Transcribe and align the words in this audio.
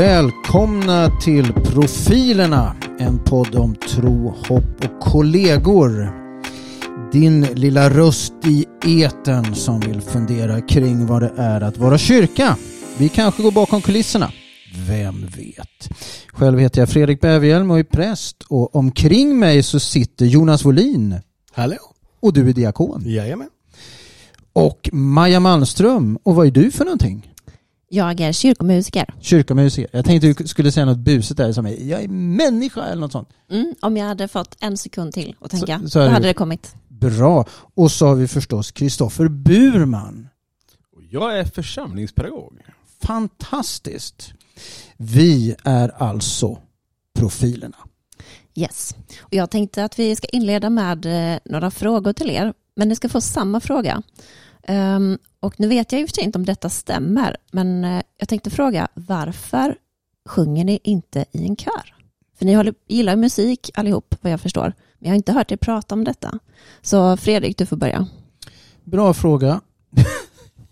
Välkomna 0.00 1.10
till 1.20 1.52
Profilerna, 1.52 2.76
en 2.98 3.24
podd 3.24 3.54
om 3.54 3.74
tro, 3.74 4.28
hopp 4.48 4.84
och 4.84 5.00
kollegor. 5.00 6.12
Din 7.12 7.42
lilla 7.42 7.90
röst 7.90 8.32
i 8.46 8.66
eten 8.86 9.54
som 9.54 9.80
vill 9.80 10.00
fundera 10.00 10.60
kring 10.60 11.06
vad 11.06 11.22
det 11.22 11.32
är 11.36 11.60
att 11.60 11.78
vara 11.78 11.98
kyrka. 11.98 12.56
Vi 12.98 13.08
kanske 13.08 13.42
går 13.42 13.50
bakom 13.52 13.82
kulisserna. 13.82 14.32
Vem 14.88 15.26
vet? 15.26 15.98
Själv 16.26 16.58
heter 16.58 16.80
jag 16.80 16.88
Fredrik 16.88 17.20
Bäverhielm 17.20 17.70
och 17.70 17.78
är 17.78 17.84
präst 17.84 18.36
och 18.48 18.76
omkring 18.76 19.38
mig 19.38 19.62
så 19.62 19.80
sitter 19.80 20.26
Jonas 20.26 20.64
Wolin. 20.64 21.20
Hallå. 21.52 21.78
Och 22.20 22.32
du 22.32 22.48
är 22.48 22.52
diakon. 22.52 23.02
Jajamän. 23.06 23.48
Och 24.52 24.90
Maja 24.92 25.40
Malmström. 25.40 26.18
Och 26.22 26.34
vad 26.34 26.46
är 26.46 26.50
du 26.50 26.70
för 26.70 26.84
någonting? 26.84 27.29
Jag 27.92 28.20
är 28.20 28.32
kyrkomusiker. 28.32 29.14
Kyrkomusiker. 29.20 29.90
Jag 29.92 30.04
tänkte 30.04 30.32
du 30.42 30.48
skulle 30.48 30.72
säga 30.72 30.86
något 30.86 30.98
busigt 30.98 31.36
där 31.36 31.52
som 31.52 31.66
är, 31.66 31.88
jag 31.90 32.02
är 32.02 32.08
människa 32.08 32.84
eller 32.84 33.00
något 33.00 33.12
sånt. 33.12 33.28
Mm, 33.50 33.74
om 33.80 33.96
jag 33.96 34.06
hade 34.06 34.28
fått 34.28 34.56
en 34.60 34.76
sekund 34.76 35.12
till 35.14 35.34
att 35.40 35.50
tänka, 35.50 35.80
Så- 35.80 35.88
så 35.88 35.98
då 35.98 36.04
hade 36.04 36.20
det- 36.20 36.28
det 36.28 36.34
kommit. 36.34 36.74
Bra. 36.88 37.44
Och 37.74 37.90
så 37.92 38.06
har 38.06 38.14
vi 38.14 38.28
förstås 38.28 38.70
Kristoffer 38.72 39.28
Burman. 39.28 40.28
Jag 41.10 41.38
är 41.38 41.44
församlingspedagog. 41.44 42.58
Fantastiskt. 43.02 44.32
Vi 44.96 45.54
är 45.64 46.02
alltså 46.02 46.58
profilerna. 47.18 47.76
Yes. 48.54 48.94
Och 49.20 49.34
jag 49.34 49.50
tänkte 49.50 49.84
att 49.84 49.98
vi 49.98 50.16
ska 50.16 50.26
inleda 50.26 50.70
med 50.70 51.06
eh, 51.32 51.38
några 51.44 51.70
frågor 51.70 52.12
till 52.12 52.30
er, 52.30 52.54
men 52.76 52.88
ni 52.88 52.96
ska 52.96 53.08
få 53.08 53.20
samma 53.20 53.60
fråga. 53.60 54.02
Ehm, 54.62 55.18
och 55.40 55.60
nu 55.60 55.68
vet 55.68 55.92
jag 55.92 56.10
sig 56.10 56.24
inte 56.24 56.38
om 56.38 56.44
detta 56.44 56.68
stämmer, 56.68 57.36
men 57.52 57.84
eh, 57.84 58.02
jag 58.18 58.28
tänkte 58.28 58.50
fråga 58.50 58.88
varför 58.94 59.76
sjunger 60.28 60.64
ni 60.64 60.78
inte 60.82 61.24
i 61.32 61.46
en 61.46 61.56
kör? 61.56 61.94
För 62.38 62.44
ni 62.44 62.54
håller, 62.54 62.74
gillar 62.88 63.12
ju 63.12 63.16
musik 63.16 63.70
allihop, 63.74 64.14
vad 64.20 64.32
jag 64.32 64.40
förstår. 64.40 64.72
Men 64.98 65.06
jag 65.06 65.10
har 65.10 65.16
inte 65.16 65.32
hört 65.32 65.52
er 65.52 65.56
prata 65.56 65.94
om 65.94 66.04
detta. 66.04 66.38
Så 66.82 67.16
Fredrik, 67.16 67.58
du 67.58 67.66
får 67.66 67.76
börja. 67.76 68.06
Bra 68.84 69.14
fråga. 69.14 69.60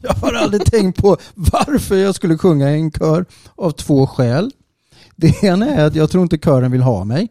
Jag 0.01 0.15
har 0.15 0.33
aldrig 0.33 0.65
tänkt 0.65 1.03
på 1.03 1.17
varför 1.35 1.97
jag 1.97 2.15
skulle 2.15 2.39
sjunga 2.39 2.71
i 2.71 2.75
en 2.75 2.91
kör 2.93 3.25
av 3.55 3.71
två 3.71 4.07
skäl. 4.07 4.51
Det 5.17 5.43
ena 5.43 5.67
är 5.67 5.85
att 5.85 5.95
jag 5.95 6.11
tror 6.11 6.23
inte 6.23 6.39
kören 6.39 6.73
vill 6.73 6.83
ha 6.83 7.05
mig. 7.05 7.29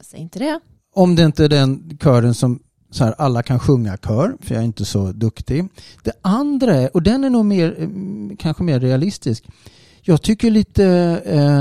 Säg 0.00 0.20
inte 0.20 0.38
det. 0.38 0.60
Om 0.94 1.16
det 1.16 1.22
inte 1.22 1.44
är 1.44 1.48
den 1.48 1.98
kören 2.02 2.34
som 2.34 2.60
så 2.90 3.04
här, 3.04 3.14
alla 3.18 3.42
kan 3.42 3.58
sjunga 3.58 3.96
kör, 3.96 4.36
för 4.40 4.54
jag 4.54 4.62
är 4.62 4.66
inte 4.66 4.84
så 4.84 5.12
duktig. 5.12 5.68
Det 6.02 6.12
andra 6.22 6.74
är, 6.74 6.90
och 6.96 7.02
den 7.02 7.24
är 7.24 7.30
nog 7.30 7.44
mer, 7.44 7.74
mm, 7.78 8.36
kanske 8.36 8.62
mer 8.62 8.80
realistisk. 8.80 9.44
Jag 10.02 10.22
tycker 10.22 10.50
lite, 10.50 10.84
eh, 11.24 11.60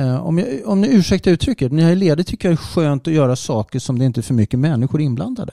eh, 0.00 0.26
om, 0.26 0.38
jag, 0.38 0.48
om 0.66 0.80
ni 0.80 0.88
ursäktar 0.88 1.30
uttrycket, 1.30 1.72
när 1.72 1.82
jag 1.82 1.92
är 1.92 1.96
ledig 1.96 2.26
tycker 2.26 2.48
jag 2.48 2.58
det 2.58 2.62
är 2.62 2.66
skönt 2.66 3.08
att 3.08 3.14
göra 3.14 3.36
saker 3.36 3.78
som 3.78 3.98
det 3.98 4.04
inte 4.04 4.20
är 4.20 4.22
för 4.22 4.34
mycket 4.34 4.58
människor 4.60 5.00
inblandade. 5.00 5.52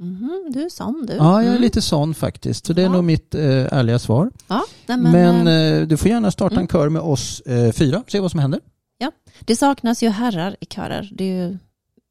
Mhm, 0.00 0.50
du 0.54 0.62
är 0.64 0.68
sån 0.68 1.06
du. 1.06 1.12
Ja, 1.14 1.32
jag 1.34 1.44
är 1.44 1.50
Mm. 1.50 1.62
lite 1.62 1.82
sån 1.82 2.14
faktiskt. 2.14 2.66
Så 2.66 2.72
det 2.72 2.82
är 2.82 2.86
Ja. 2.86 2.92
nog 2.92 3.04
mitt 3.04 3.34
eh, 3.34 3.42
ärliga 3.72 3.98
svar. 3.98 4.30
Ja, 4.48 4.64
Men, 4.86 5.02
men, 5.02 5.46
eh, 5.46 5.54
eh, 5.80 5.86
du 5.86 5.96
får 5.96 6.10
gärna 6.10 6.30
starta 6.30 6.54
en 6.54 6.58
mm. 6.60 6.68
kör 6.68 6.88
med 6.88 7.02
oss 7.02 7.40
eh, 7.40 7.72
fyra, 7.72 8.02
se 8.08 8.20
vad 8.20 8.30
som 8.30 8.40
händer. 8.40 8.60
Det 9.40 9.56
saknas 9.56 10.02
ju 10.02 10.08
herrar 10.08 10.56
i 10.60 10.66
körer. 10.66 11.10
Det 11.14 11.24
är 11.24 11.48
ju 11.48 11.58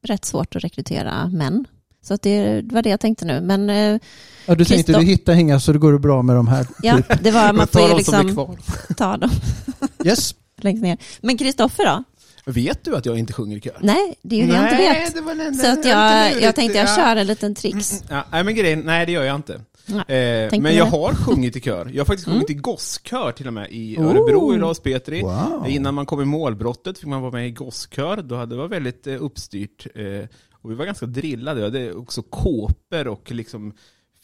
rätt 0.06 0.24
svårt 0.24 0.56
att 0.56 0.64
rekrytera 0.64 1.28
män. 1.28 1.64
Så 2.02 2.14
att 2.14 2.22
det, 2.22 2.62
var 2.64 2.82
det 2.82 2.90
jag 2.90 3.00
tänkte 3.00 3.24
nu. 3.24 3.40
Men 3.40 3.70
eh, 3.70 4.00
Ja, 4.46 4.54
du 4.54 4.64
tänkte 4.64 4.92
Christo- 4.92 5.00
du 5.00 5.06
hittar 5.06 5.32
inga 5.34 5.60
så 5.60 5.72
det 5.72 5.78
går 5.78 5.98
bra 5.98 6.22
med 6.22 6.36
de 6.36 6.48
här. 6.48 6.66
ja, 6.82 6.96
Typ. 6.96 7.22
det 7.24 7.30
var, 7.30 7.52
man 7.52 7.66
får 7.66 7.88
ju 7.88 7.96
liksom 7.96 8.32
kvar. 8.34 8.58
ta 8.96 9.16
dem 9.16 9.30
Yes. 10.04 10.34
längst 10.60 10.82
ner. 10.82 10.98
Men 11.20 11.38
Kristoffer 11.38 11.84
då? 11.86 12.04
Vet 12.52 12.84
du 12.84 12.96
att 12.96 13.06
jag 13.06 13.18
inte 13.18 13.32
sjunger 13.32 13.56
i 13.56 13.60
kör? 13.60 13.76
Nej, 13.80 14.14
det 14.22 14.36
är 14.36 14.40
ju 14.40 14.46
det 14.46 14.54
jag 14.54 14.64
inte 14.64 14.76
vet. 14.76 15.14
det 15.14 15.20
var 15.20 15.34
den 15.34 15.54
Så 15.54 15.72
att 15.72 15.84
jag, 15.84 16.42
jag 16.42 16.54
tänkte 16.54 16.78
jag 16.78 16.96
kör 16.96 17.16
en 17.16 17.26
liten 17.26 17.54
trix. 17.54 18.02
Ja, 18.10 18.24
nej 18.32 18.44
men 18.44 18.54
grejen, 18.54 18.80
nej 18.80 19.06
det 19.06 19.12
gör 19.12 19.24
jag 19.24 19.36
inte. 19.36 19.60
Nej, 19.86 20.44
Eh, 20.52 20.60
men 20.60 20.76
jag 20.76 20.86
det. 20.86 20.90
har 20.90 21.14
sjungit 21.14 21.56
i 21.56 21.60
kör. 21.60 21.90
Jag 21.94 22.00
har 22.00 22.04
faktiskt 22.04 22.26
Mm. 22.26 22.38
sjungit 22.38 22.50
i 22.50 22.54
gosskör 22.54 23.32
till 23.32 23.46
och 23.46 23.52
med 23.52 23.66
i 23.70 23.96
Oh. 23.98 24.04
Örebro 24.06 24.54
i 24.54 24.58
Lars 24.58 24.78
Petri. 24.80 25.22
Wow. 25.22 25.64
Innan 25.68 25.94
man 25.94 26.06
kom 26.06 26.20
i 26.22 26.24
målbrottet 26.24 26.98
fick 26.98 27.06
man 27.08 27.20
vara 27.20 27.32
med 27.32 27.48
i 27.48 27.50
gosskör. 27.50 28.16
Då 28.22 28.36
hade 28.36 28.54
det 28.54 28.58
var 28.60 28.68
väldigt 28.68 29.06
eh, 29.06 29.22
uppstyrt. 29.22 29.86
Eh, 29.94 30.28
och 30.62 30.70
vi 30.70 30.74
var 30.74 30.84
ganska 30.86 31.06
drillade. 31.06 31.60
Vi 31.60 31.64
hade 31.64 31.94
också 31.94 32.22
kåpor 32.22 33.08
och 33.08 33.30
liksom 33.30 33.72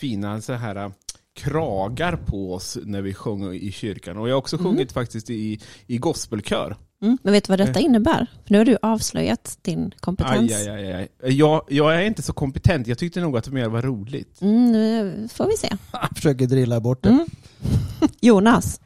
fina 0.00 0.40
så 0.40 0.52
här 0.52 0.76
eh, 0.76 0.90
kragar 1.36 2.16
på 2.16 2.54
oss 2.54 2.78
när 2.84 3.02
vi 3.02 3.14
sjöng 3.14 3.54
i 3.54 3.72
kyrkan. 3.72 4.16
Och 4.16 4.28
jag 4.28 4.34
har 4.34 4.38
också 4.38 4.56
Mm. 4.56 4.64
sjungit 4.70 4.92
faktiskt 4.92 5.30
i, 5.30 5.60
i 5.86 5.98
gospelkör. 5.98 6.76
Mm, 7.02 7.18
men 7.22 7.32
vet 7.32 7.44
du 7.44 7.52
vad 7.52 7.58
detta 7.58 7.80
innebär? 7.80 8.26
För 8.44 8.52
nu 8.52 8.58
har 8.58 8.64
du 8.64 8.76
avslöjat 8.82 9.58
din 9.62 9.94
kompetens. 10.00 10.52
Aj, 10.52 10.68
aj, 10.68 10.92
aj, 10.92 11.08
aj. 11.22 11.34
Jag, 11.38 11.62
jag 11.68 11.94
är 11.96 12.06
inte 12.06 12.22
så 12.22 12.32
kompetent. 12.32 12.86
Jag 12.86 12.98
tyckte 12.98 13.20
nog 13.20 13.36
att 13.36 13.44
det 13.44 13.50
mer 13.50 13.68
var 13.68 13.82
roligt. 13.82 14.40
Mm, 14.42 14.72
nu 14.72 15.28
får 15.32 15.46
vi 15.46 15.56
se. 15.56 15.68
Jag 15.92 16.08
försöker 16.16 16.46
drilla 16.46 16.80
bort 16.80 17.02
det. 17.02 17.08
Mm. 17.08 17.26
Jonas, 18.20 18.80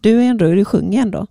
du 0.00 0.20
är 0.22 0.30
ändå, 0.30 0.50
du 0.50 0.64
sjunger 0.64 1.02
ändå. 1.02 1.26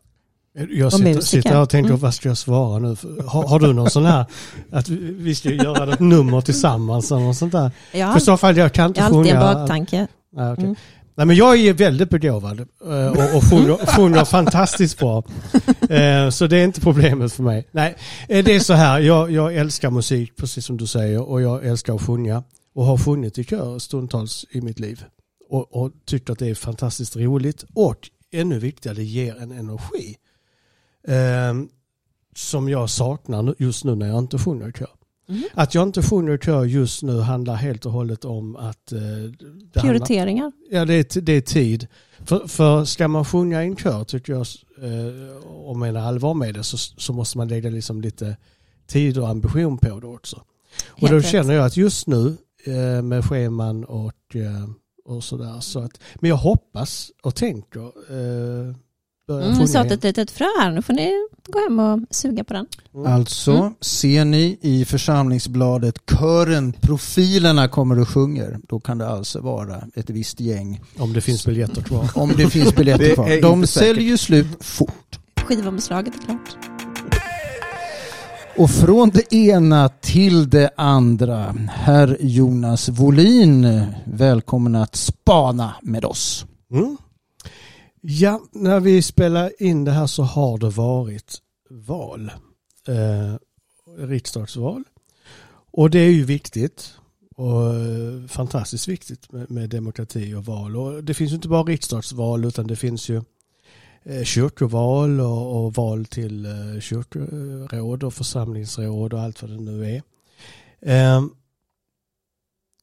Jag 0.70 0.94
sitter, 0.94 1.22
sitter 1.22 1.50
här 1.50 1.62
och 1.62 1.70
tänker, 1.70 1.90
Mm. 1.90 2.02
vad 2.02 2.14
ska 2.14 2.30
jag 2.30 2.38
svara 2.38 2.80
nu? 2.80 2.96
Har, 3.28 3.47
har 3.47 3.59
du 3.59 3.74
någon 3.74 3.90
sån 3.90 4.06
här, 4.06 4.25
att 4.72 4.90
vi, 4.90 5.36
ska 5.36 5.50
göra 5.52 5.86
något 5.86 6.00
nummer 6.00 6.42
tillsammans 6.42 7.12
eller 7.12 7.22
något 7.22 7.38
sånt 7.38 7.52
där? 7.52 7.72
Ja, 7.92 8.14
För 8.14 8.20
så 8.20 8.38
fall, 8.38 8.58
jag 8.58 8.74
kan 8.74 8.88
inte 8.88 9.00
jag 9.00 9.06
har 9.09 9.18
alltid 9.19 9.31
sjunga. 9.34 9.50
en 9.50 9.56
baktanke. 9.58 10.08
Nej, 10.34 10.52
okej. 10.52 10.64
Mm. 10.64 10.75
Nej, 11.16 11.25
men 11.25 11.36
jag 11.36 11.58
är 11.59 11.74
väldigt 11.74 12.09
begåvad 12.09 12.59
eh, 12.59 13.08
och, 13.08 13.36
och 13.38 13.44
sjunger, 13.50 13.86
sjunger 13.96 14.25
fantastiskt 14.25 15.00
bra. 15.00 15.24
Eh, 15.90 16.30
Så 16.30 16.48
det 16.48 16.58
är 16.58 16.64
inte 16.64 16.81
problemet 16.81 17.34
för 17.34 17.44
mig. 17.44 17.68
Nej, 17.72 17.96
eh, 18.28 18.44
det 18.46 18.56
är 18.56 18.59
så 18.59 18.74
här, 18.74 19.00
jag, 19.00 19.31
jag 19.31 19.56
älskar 19.56 19.90
musik 19.90 20.36
precis 20.36 20.66
som 20.66 20.78
du 20.78 20.88
säger 20.88 21.22
och 21.30 21.42
jag 21.42 21.66
älskar 21.66 21.96
att 21.96 22.02
sjunga 22.02 22.44
och 22.75 22.86
har 22.86 22.98
sjungit 22.98 23.38
i 23.38 23.44
kör 23.44 23.80
stundtals 23.80 24.46
i 24.52 24.62
mitt 24.62 24.80
liv. 24.80 25.03
Och, 25.50 25.75
och 25.75 25.92
tyckt 26.06 26.30
att 26.30 26.40
det 26.40 26.48
är 26.48 26.56
fantastiskt 26.56 27.16
roligt 27.16 27.66
och 27.74 27.98
ännu 28.31 28.59
viktigare, 28.59 28.96
det 28.96 29.03
ger 29.03 29.42
en 29.42 29.52
energi. 29.52 30.16
Eh, 31.08 31.54
Som 32.36 32.70
jag 32.70 32.90
saknar 32.90 33.56
just 33.58 33.84
nu 33.86 33.96
när 33.96 34.08
jag 34.08 34.20
inte 34.20 34.38
sjunger 34.38 34.70
i 34.70 34.72
kör. 34.72 34.90
Mhm. 35.28 35.44
Att 35.54 35.76
jag 35.76 35.88
inte 35.88 36.02
sjunger 36.02 36.34
i 36.34 36.38
kör 36.38 36.66
just 36.66 37.04
nu 37.04 37.20
handlar 37.20 37.56
helt 37.56 37.86
och 37.86 37.92
hållet 37.92 38.26
om 38.26 38.56
att 38.56 38.92
eh, 38.92 39.00
det 39.00 39.06
handlar, 39.06 39.82
Prioriteringar. 39.82 40.52
Ja, 40.72 40.86
det 40.86 40.94
är, 41.16 41.22
det 41.22 41.34
är 41.34 41.42
tid. 41.42 41.88
För, 42.26 42.48
för 42.48 42.86
ska 42.86 43.08
man 43.08 43.26
sjunga 43.26 43.64
i 43.64 43.68
en 43.68 43.76
kör 43.76 44.04
tycker 44.04 44.34
jag, 44.34 44.46
eh, 44.82 45.46
om 45.48 45.80
man 45.80 45.94
menar 45.94 46.08
allvar 46.08 46.34
med 46.34 46.54
det, 46.54 46.64
så, 46.64 46.78
så 46.78 47.14
måste 47.14 47.38
man 47.38 47.48
lägga 47.48 47.70
liksom 47.70 48.02
lite 48.02 48.38
tid 48.88 49.18
och 49.18 49.30
ambition 49.30 49.78
på 49.78 50.00
det 50.00 50.08
också. 50.08 50.44
Och 50.88 51.10
Helt 51.10 51.24
då 51.24 51.30
känner 51.30 51.54
jag 51.54 51.66
att 51.66 51.78
just 51.78 52.08
nu 52.08 52.38
eh, 52.66 53.02
med 53.02 53.26
scheman 53.26 53.84
och, 53.84 54.36
eh, 54.36 54.70
och 55.06 55.24
sådär, 55.24 55.60
så 55.60 55.80
att, 55.80 56.00
men 56.16 56.30
jag 56.30 56.38
hoppas 56.38 57.12
och 57.24 57.36
tänker 57.36 57.81
eh, 57.86 58.76
börja 59.34 59.46
Mm, 59.46 59.58
sjunga 59.58 59.70
igen. 59.84 59.92
ett 59.92 60.04
litet 60.04 60.32
frö 60.32 60.46
här, 60.60 60.72
nu 60.72 60.82
får 60.82 60.94
ni 60.94 61.12
gå 61.48 61.60
hem 61.60 61.80
och 61.80 62.00
suga 62.16 62.44
på 62.44 62.54
den. 62.54 62.66
Mm. 62.96 63.14
Alltså 63.14 63.52
Mm. 63.52 63.74
ser 63.82 64.26
ni 64.26 64.58
i 64.62 64.86
församlingsbladet 64.86 65.96
kören 66.20 66.74
Profilerna 66.82 67.68
kommer 67.68 68.00
och 68.00 68.10
sjunger. 68.10 68.60
Då 68.70 68.80
kan 68.80 68.98
det 68.98 69.08
alltså 69.08 69.40
vara 69.42 69.84
ett 69.96 70.10
visst 70.10 70.40
gäng. 70.40 70.81
Om 70.98 71.14
det 71.14 71.22
finns 71.22 71.46
biljetter 71.46 71.81
kvar. 71.81 72.10
Om 72.16 72.34
det 72.38 72.50
finns 72.50 72.76
biljetter 72.76 73.14
kvar. 73.16 73.42
De 73.42 73.68
säljer 73.68 74.04
ju 74.04 74.18
slut 74.18 74.48
fort. 74.60 75.20
Skivomslaget 75.44 76.14
är 76.16 76.20
klart. 76.25 76.58
Och 78.58 78.72
från 78.72 79.10
det 79.10 79.34
ena 79.34 79.90
till 79.90 80.50
det 80.50 80.70
andra. 80.78 81.56
Herr 81.70 82.18
Jonas 82.20 82.90
Wolin, 82.90 83.84
välkommen 84.06 84.75
att 84.75 84.96
spana 84.96 85.74
med 85.82 86.06
oss. 86.06 86.46
Mm. 86.72 86.98
Ja, 88.01 88.42
när 88.51 88.80
vi 88.80 89.01
spelar 89.01 89.63
in 89.63 89.84
det 89.84 89.92
här 89.92 90.07
så 90.07 90.24
har 90.24 90.57
det 90.57 90.69
varit 90.69 91.42
val. 91.69 92.31
Eh, 92.88 93.36
riksdagsval. 93.98 94.84
Och 95.72 95.90
det 95.90 96.00
är 96.00 96.12
ju 96.12 96.24
viktigt. 96.24 96.94
Och 97.36 97.75
eh, 97.75 98.28
fantastiskt 98.28 98.88
viktigt 98.88 99.31
med, 99.31 99.51
med 99.51 99.69
demokrati 99.69 100.34
och 100.34 100.46
val. 100.46 100.78
Och 100.78 101.04
det 101.04 101.13
finns 101.13 101.31
ju 101.31 101.36
inte 101.36 101.48
bara 101.48 101.63
riksdagsval 101.63 102.46
utan 102.46 102.68
det 102.68 102.75
finns 102.75 103.10
ju 103.10 103.22
eh, 104.04 104.24
kyrkoval 104.24 105.19
och, 105.19 105.66
och 105.66 105.74
val 105.74 106.06
till 106.06 106.46
eh, 106.46 106.80
kyrkoråd 106.80 108.04
och 108.04 108.13
församlingsråd 108.13 109.13
och 109.13 109.22
allt 109.22 109.42
vad 109.42 109.51
det 109.51 109.60
nu 109.60 109.96
är. 109.96 110.01
Ehm, 110.81 111.31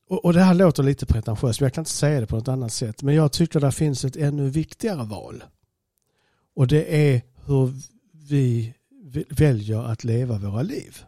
och, 0.08 0.24
och 0.24 0.32
det 0.32 0.40
här 0.40 0.54
låter 0.54 0.82
lite 0.82 1.06
pretentiöst, 1.06 1.60
men 1.60 1.66
jag 1.66 1.74
kan 1.74 1.82
inte 1.82 1.90
säga 1.90 2.20
det 2.20 2.26
på 2.26 2.36
något 2.36 2.48
annat 2.48 2.72
sätt. 2.72 3.02
Men 3.02 3.14
jag 3.14 3.32
tycker 3.32 3.60
det 3.60 3.72
finns 3.72 4.04
ett 4.04 4.16
ännu 4.16 4.50
viktigare 4.50 5.04
val. 5.04 5.44
Och 6.54 6.66
det 6.66 7.12
är 7.12 7.22
hur 7.46 7.72
vi 8.28 8.74
väljer 9.30 9.82
att 9.82 10.04
leva 10.04 10.38
våra 10.38 10.62
liv. 10.62 11.04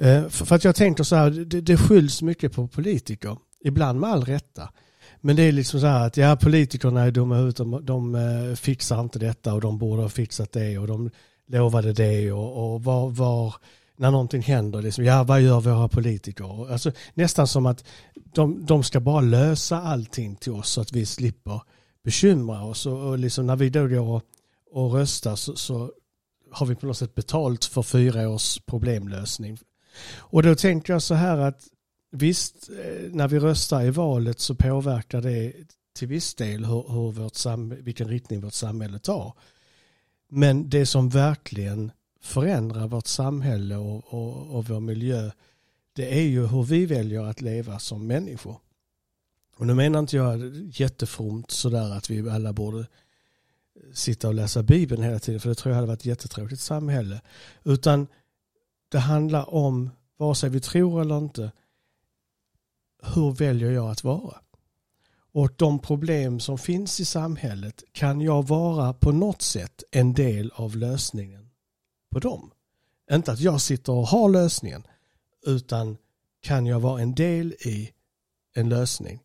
Eh, 0.00 0.28
för 0.28 0.54
att 0.54 0.64
jag 0.64 0.76
tänker 0.76 1.04
så 1.04 1.16
här, 1.16 1.30
det, 1.30 1.60
det 1.60 1.76
skylls 1.76 2.22
mycket 2.22 2.52
på 2.52 2.68
politiker, 2.68 3.36
ibland 3.64 4.00
med 4.00 4.10
all 4.10 4.24
rätta. 4.24 4.72
Men 5.20 5.36
det 5.36 5.42
är 5.42 5.52
liksom 5.52 5.80
så 5.80 5.86
här 5.86 6.06
att 6.06 6.16
ja, 6.16 6.36
politikerna 6.36 7.02
är 7.02 7.10
dumma 7.10 7.38
ut, 7.38 7.56
de, 7.56 7.84
de 7.84 8.14
eh, 8.14 8.54
fixar 8.54 9.00
inte 9.00 9.18
detta 9.18 9.54
och 9.54 9.60
de 9.60 9.78
borde 9.78 10.02
ha 10.02 10.08
fixat 10.08 10.52
det 10.52 10.78
och 10.78 10.86
de 10.86 11.10
lovade 11.46 11.92
det 11.92 12.32
och, 12.32 12.74
och 12.74 12.84
var, 12.84 13.10
var, 13.10 13.54
när 14.00 14.10
någonting 14.10 14.42
händer, 14.42 14.82
liksom, 14.82 15.04
ja 15.04 15.24
vad 15.24 15.40
gör 15.40 15.60
våra 15.60 15.88
politiker? 15.88 16.72
Alltså, 16.72 16.92
nästan 17.14 17.46
som 17.46 17.66
att 17.66 17.84
de, 18.14 18.66
de 18.66 18.82
ska 18.82 19.00
bara 19.00 19.20
lösa 19.20 19.82
allting 19.82 20.36
till 20.36 20.52
oss 20.52 20.70
så 20.70 20.80
att 20.80 20.92
vi 20.92 21.06
slipper 21.06 21.62
bekymra 22.04 22.64
oss 22.64 22.86
och, 22.86 23.08
och 23.08 23.18
liksom 23.18 23.46
när 23.46 23.56
vi 23.56 23.70
då 23.70 23.86
går 23.86 24.08
och, 24.08 24.22
och 24.70 24.92
röstar 24.92 25.36
så, 25.36 25.56
så 25.56 25.92
har 26.52 26.66
vi 26.66 26.74
på 26.74 26.86
något 26.86 26.98
sätt 26.98 27.14
betalt 27.14 27.64
för 27.64 27.82
fyra 27.82 28.28
års 28.28 28.58
problemlösning. 28.58 29.58
Och 30.16 30.42
då 30.42 30.54
tänker 30.54 30.92
jag 30.92 31.02
så 31.02 31.14
här 31.14 31.38
att 31.38 31.68
visst, 32.10 32.70
eh, 32.70 33.10
när 33.10 33.28
vi 33.28 33.38
röstar 33.38 33.82
i 33.82 33.90
valet 33.90 34.40
så 34.40 34.54
påverkar 34.54 35.20
det 35.20 35.52
till 35.96 36.08
viss 36.08 36.34
del 36.34 36.64
hur, 36.64 36.92
hur 36.92 37.10
vårt 37.10 37.34
sam, 37.34 37.74
vilken 37.80 38.08
riktning 38.08 38.40
vårt 38.40 38.52
samhälle 38.52 38.98
tar. 38.98 39.32
Men 40.28 40.70
det 40.70 40.86
som 40.86 41.08
verkligen 41.08 41.92
förändra 42.20 42.86
vårt 42.86 43.06
samhälle 43.06 43.76
och, 43.76 44.14
och, 44.14 44.56
och 44.56 44.68
vår 44.68 44.80
miljö 44.80 45.30
det 45.92 46.18
är 46.18 46.22
ju 46.22 46.46
hur 46.46 46.62
vi 46.62 46.86
väljer 46.86 47.22
att 47.22 47.40
leva 47.40 47.78
som 47.78 48.06
människor. 48.06 48.60
Och 49.56 49.66
nu 49.66 49.74
menar 49.74 49.98
inte 49.98 50.16
jag 50.16 50.54
jättefromt 50.54 51.50
sådär 51.50 51.90
att 51.90 52.10
vi 52.10 52.30
alla 52.30 52.52
borde 52.52 52.86
sitta 53.92 54.28
och 54.28 54.34
läsa 54.34 54.62
Bibeln 54.62 55.02
hela 55.02 55.18
tiden 55.18 55.40
för 55.40 55.48
det 55.48 55.54
tror 55.54 55.70
jag 55.70 55.76
hade 55.76 55.86
varit 55.86 56.00
ett 56.00 56.06
jättetråkigt 56.06 56.60
samhälle. 56.60 57.20
Utan 57.64 58.06
det 58.88 58.98
handlar 58.98 59.54
om, 59.54 59.90
vare 60.16 60.34
sig 60.34 60.50
vi 60.50 60.60
tror 60.60 61.00
eller 61.00 61.18
inte, 61.18 61.52
hur 63.02 63.32
väljer 63.32 63.70
jag 63.70 63.90
att 63.90 64.04
vara? 64.04 64.36
Och 65.32 65.52
de 65.56 65.78
problem 65.78 66.40
som 66.40 66.58
finns 66.58 67.00
i 67.00 67.04
samhället, 67.04 67.84
kan 67.92 68.20
jag 68.20 68.48
vara 68.48 68.92
på 68.92 69.12
något 69.12 69.42
sätt 69.42 69.82
en 69.90 70.14
del 70.14 70.52
av 70.54 70.76
lösningen 70.76 71.49
på 72.10 72.18
dem? 72.18 72.50
Inte 73.12 73.32
att 73.32 73.40
jag 73.40 73.60
sitter 73.60 73.92
och 73.92 74.06
har 74.06 74.28
lösningen, 74.28 74.86
utan 75.46 75.96
kan 76.40 76.66
jag 76.66 76.80
vara 76.80 77.02
en 77.02 77.14
del 77.14 77.52
i 77.52 77.90
en 78.54 78.68
lösning? 78.68 79.20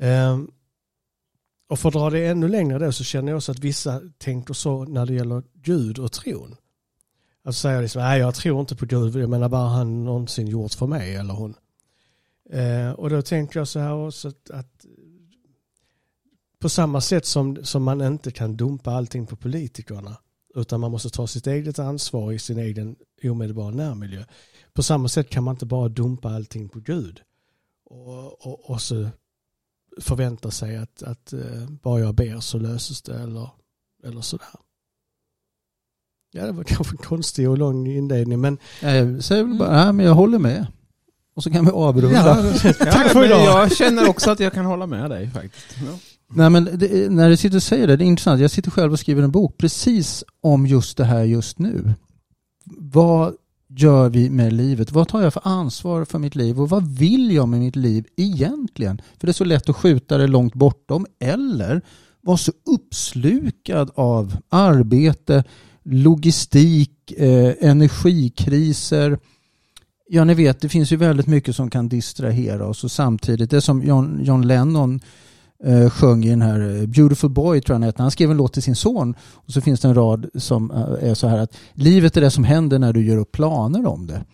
Um, 0.00 0.50
och 1.68 1.78
för 1.78 1.88
att 1.88 1.94
dra 1.94 2.10
det 2.10 2.26
ännu 2.26 2.48
längre 2.48 2.78
då 2.78 2.92
så 2.92 3.04
känner 3.04 3.32
jag 3.32 3.36
också 3.36 3.52
att 3.52 3.58
vissa 3.58 4.00
tänker 4.18 4.54
så 4.54 4.84
när 4.84 5.06
det 5.06 5.14
gäller 5.14 5.42
Gud 5.54 5.98
och 5.98 6.12
tron. 6.12 6.56
Att 7.44 7.56
säga 7.56 7.80
liksom, 7.80 8.02
nej 8.02 8.20
jag 8.20 8.34
tror 8.34 8.60
inte 8.60 8.76
på 8.76 8.86
Gud, 8.86 9.16
jag 9.16 9.30
menar 9.30 9.48
bara 9.48 9.68
han 9.68 10.04
någonsin 10.04 10.46
gjort 10.46 10.74
för 10.74 10.86
mig 10.86 11.16
eller 11.16 11.34
hon. 11.34 11.54
Eh, 12.50 12.90
och 12.90 13.10
då 13.10 13.22
tänker 13.22 13.60
jag 13.60 13.68
så 13.68 13.80
här 13.80 13.94
också 13.94 14.28
att, 14.28 14.50
att, 14.50 14.86
på 16.58 16.68
samma 16.68 17.00
sätt 17.00 17.26
som, 17.26 17.64
som 17.64 17.82
man 17.82 18.00
inte 18.00 18.30
kan 18.30 18.56
dumpa 18.56 18.90
allting 18.90 19.26
på 19.26 19.36
politikerna 19.36 20.16
utan 20.54 20.80
man 20.80 20.90
måste 20.90 21.10
ta 21.10 21.26
sitt 21.26 21.46
eget 21.46 21.78
ansvar 21.78 22.32
i 22.32 22.38
sin 22.38 22.58
egen 22.58 22.96
omedelbara 23.24 23.70
närmiljö. 23.70 24.24
På 24.72 24.82
samma 24.82 25.08
sätt 25.08 25.30
kan 25.30 25.44
man 25.44 25.54
inte 25.54 25.66
bara 25.66 25.88
dumpa 25.88 26.30
allting 26.30 26.68
på 26.68 26.80
Gud 26.80 27.20
och, 27.84 28.46
och, 28.46 28.70
och 28.70 28.80
så 28.80 29.08
förvänta 30.00 30.50
sig 30.50 30.76
att, 30.76 31.02
att 31.02 31.32
uh, 31.32 31.70
bara 31.70 32.00
jag 32.00 32.14
ber 32.14 32.40
så 32.40 32.58
löses 32.58 33.02
det 33.02 33.14
eller, 33.14 33.50
eller 34.04 34.20
sådär. 34.20 34.46
Ja, 36.32 36.46
det 36.46 36.52
var 36.52 36.64
kanske 36.64 36.92
en 36.94 36.96
konstig 36.96 37.50
och 37.50 37.58
lång 37.58 37.86
inledning 37.86 38.40
men... 38.40 38.58
Jag 38.80 39.24
säger 39.24 39.44
väl 39.44 39.58
bara, 39.58 39.78
ja, 39.78 39.92
men 39.92 40.06
jag 40.06 40.14
håller 40.14 40.38
med. 40.38 40.66
Och 41.34 41.42
så 41.42 41.50
kan 41.50 41.64
vi 41.64 41.70
avrunda. 41.70 42.52
Ja, 42.64 42.72
tack 42.78 43.12
för 43.12 43.24
idag! 43.24 43.40
Jag 43.40 43.76
känner 43.76 44.08
också 44.08 44.30
att 44.30 44.40
jag 44.40 44.52
kan 44.52 44.64
hålla 44.64 44.86
med 44.86 45.10
dig 45.10 45.30
faktiskt. 45.30 45.76
Ja. 45.86 45.98
Nej, 46.34 46.50
men 46.50 46.64
det, 46.74 47.10
när 47.10 47.30
du 47.30 47.36
sitter 47.36 47.56
och 47.56 47.62
säger 47.62 47.86
det, 47.86 47.96
det 47.96 48.04
är 48.04 48.06
intressant. 48.06 48.40
Jag 48.40 48.50
sitter 48.50 48.70
själv 48.70 48.92
och 48.92 48.98
skriver 48.98 49.22
en 49.22 49.30
bok 49.30 49.58
precis 49.58 50.24
om 50.40 50.66
just 50.66 50.96
det 50.96 51.04
här 51.04 51.24
just 51.24 51.58
nu. 51.58 51.94
Vad 52.64 53.34
gör 53.68 54.08
vi 54.08 54.30
med 54.30 54.52
livet? 54.52 54.92
Vad 54.92 55.08
tar 55.08 55.22
jag 55.22 55.32
för 55.32 55.42
ansvar 55.44 56.04
för 56.04 56.18
mitt 56.18 56.34
liv 56.34 56.60
och 56.60 56.68
vad 56.68 56.98
vill 56.98 57.32
jag 57.34 57.48
med 57.48 57.60
mitt 57.60 57.76
liv 57.76 58.06
egentligen? 58.16 59.02
För 59.18 59.26
det 59.26 59.30
är 59.30 59.32
så 59.32 59.44
lätt 59.44 59.68
att 59.68 59.76
skjuta 59.76 60.18
det 60.18 60.26
långt 60.26 60.54
bortom 60.54 61.06
eller 61.20 61.82
vara 62.20 62.36
så 62.36 62.52
uppslukad 62.66 63.90
av 63.94 64.36
arbete, 64.48 65.44
logistik, 65.82 67.12
eh, 67.12 67.54
energikriser. 67.60 69.18
Ja, 70.08 70.24
ni 70.24 70.34
vet, 70.34 70.60
det 70.60 70.68
finns 70.68 70.92
ju 70.92 70.96
väldigt 70.96 71.26
mycket 71.26 71.56
som 71.56 71.70
kan 71.70 71.88
distrahera 71.88 72.66
oss 72.66 72.84
och 72.84 72.90
samtidigt, 72.90 73.50
det 73.50 73.60
som 73.60 73.82
John, 73.82 74.20
John 74.24 74.46
Lennon 74.46 75.00
eh, 75.64 75.90
sjöng 75.90 76.24
i 76.24 76.30
den 76.30 76.42
här 76.42 76.60
eh, 76.60 76.86
Beautiful 76.86 77.30
Boy 77.30 77.60
tror 77.60 77.74
jag 77.74 77.78
han 77.78 77.82
heter. 77.82 78.02
Han 78.02 78.10
skrev 78.10 78.30
en 78.30 78.36
låt 78.36 78.52
till 78.52 78.62
sin 78.62 78.76
son 78.76 79.14
och 79.32 79.52
så 79.52 79.60
finns 79.60 79.80
det 79.80 79.88
en 79.88 79.94
rad 79.94 80.30
som 80.34 80.70
eh, 80.70 81.10
är 81.10 81.14
så 81.14 81.26
här 81.26 81.38
att 81.38 81.56
livet 81.72 82.16
är 82.16 82.20
det 82.20 82.30
som 82.30 82.44
händer 82.44 82.78
när 82.78 82.92
du 82.92 83.04
gör 83.04 83.16
upp 83.16 83.32
planer 83.32 83.86
om 83.86 84.06
det. 84.06 84.24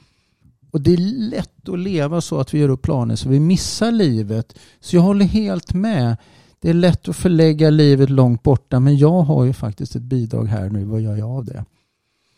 Och 0.71 0.81
det 0.81 0.93
är 0.93 1.31
lätt 1.31 1.69
att 1.69 1.79
leva 1.79 2.21
så 2.21 2.41
att 2.41 2.55
vi 2.55 2.59
gör 2.59 2.69
upp 2.69 2.83
planer 2.83 3.17
så 3.17 3.29
vi 3.29 3.41
missar 3.41 3.93
livet. 3.93 4.59
Så 4.81 4.97
jag 4.97 5.03
håller 5.03 5.25
helt 5.25 5.75
med. 5.75 6.17
Det 6.61 6.71
är 6.71 6.75
lätt 6.75 7.09
att 7.09 7.17
förlägga 7.17 7.71
livet 7.71 8.11
långt 8.11 8.43
borta 8.43 8.81
men 8.81 8.97
jag 8.97 9.23
har 9.23 9.45
ju 9.45 9.53
faktiskt 9.53 9.97
ett 9.97 10.03
bidrag 10.03 10.45
här 10.45 10.71
nu. 10.71 10.85
Vad 10.85 11.01
gör 11.01 11.17
jag 11.17 11.31
av 11.31 11.45
det? 11.45 11.65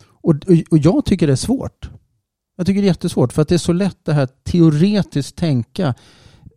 Och, 0.02 0.34
och, 0.34 0.56
och 0.70 0.78
jag 0.78 1.04
tycker 1.04 1.26
det 1.26 1.32
är 1.32 1.37
svårt. 1.37 1.90
Jag 2.56 2.66
tycker 2.66 2.81
det 2.81 2.87
är 2.87 2.90
jättesvårt 2.90 3.32
för 3.32 3.42
att 3.42 3.48
det 3.48 3.54
är 3.54 3.58
så 3.58 3.72
lätt 3.72 3.98
det 4.04 4.12
här 4.12 4.28
teoretiskt 4.44 5.37
tänka 5.37 5.94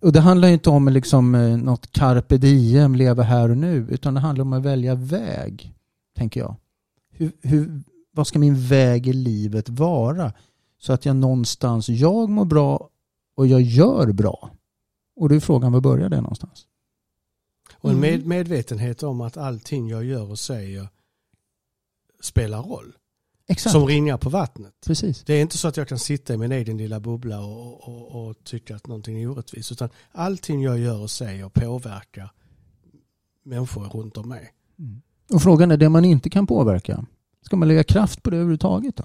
och 0.03 0.11
det 0.11 0.19
handlar 0.19 0.47
inte 0.47 0.69
om 0.69 0.87
liksom 0.87 1.35
eh, 1.35 1.57
något 1.57 1.91
carpe 1.91 2.37
diem, 2.37 2.95
leva 2.95 3.23
här 3.23 3.49
och 3.49 3.57
nu, 3.57 3.87
utan 3.89 4.13
det 4.13 4.19
handlar 4.19 4.45
om 4.45 4.53
att 4.53 4.63
välja 4.63 4.95
väg, 4.95 5.73
tänker 6.15 6.39
jag. 6.39 6.55
Hur, 7.09 7.31
hur, 7.41 7.83
vad 8.11 8.27
ska 8.27 8.39
min 8.39 8.67
väg 8.67 9.07
i 9.07 9.13
livet 9.13 9.69
vara? 9.69 10.33
Så 10.79 10.93
att 10.93 11.05
jag 11.05 11.15
någonstans, 11.15 11.89
jag 11.89 12.29
mår 12.29 12.45
bra 12.45 12.89
och 13.35 13.47
jag 13.47 13.61
gör 13.61 14.11
bra. 14.11 14.51
Och 15.15 15.29
då 15.29 15.35
är 15.35 15.39
frågan, 15.39 15.71
var 15.71 15.81
börjar 15.81 16.09
det 16.09 16.21
någonstans? 16.21 16.67
Och 17.73 17.91
en 17.91 17.99
med, 17.99 18.25
medvetenhet 18.25 19.03
om 19.03 19.21
att 19.21 19.37
allting 19.37 19.87
jag 19.87 20.03
gör 20.03 20.31
och 20.31 20.39
säger 20.39 20.87
spelar 22.21 22.61
roll. 22.61 22.93
Exakt. 23.47 23.71
Som 23.71 23.87
ringar 23.87 24.17
på 24.17 24.29
vattnet. 24.29 24.73
Precis. 24.85 25.23
Det 25.23 25.33
är 25.33 25.41
inte 25.41 25.57
så 25.57 25.67
att 25.67 25.77
jag 25.77 25.87
kan 25.87 25.99
sitta 25.99 26.33
i 26.33 26.37
min 26.37 26.51
egen 26.51 26.77
lilla 26.77 26.99
bubbla 26.99 27.41
och, 27.41 27.87
och, 27.87 28.27
och 28.29 28.43
tycka 28.43 28.75
att 28.75 28.87
någonting 28.87 29.21
är 29.21 29.27
orättvist. 29.27 29.71
Utan 29.71 29.89
allting 30.11 30.61
jag 30.61 30.79
gör 30.79 31.01
och 31.01 31.11
säger 31.11 31.49
påverkar 31.49 32.31
människor 33.43 33.83
runt 33.83 34.17
om 34.17 34.29
mig. 34.29 34.53
Mm. 34.79 35.01
Och 35.33 35.41
frågan 35.41 35.71
är 35.71 35.77
det 35.77 35.89
man 35.89 36.05
inte 36.05 36.29
kan 36.29 36.47
påverka. 36.47 37.05
Ska 37.41 37.55
man 37.55 37.67
lägga 37.67 37.83
kraft 37.83 38.23
på 38.23 38.29
det 38.29 38.35
överhuvudtaget 38.35 38.95
då? 38.95 39.03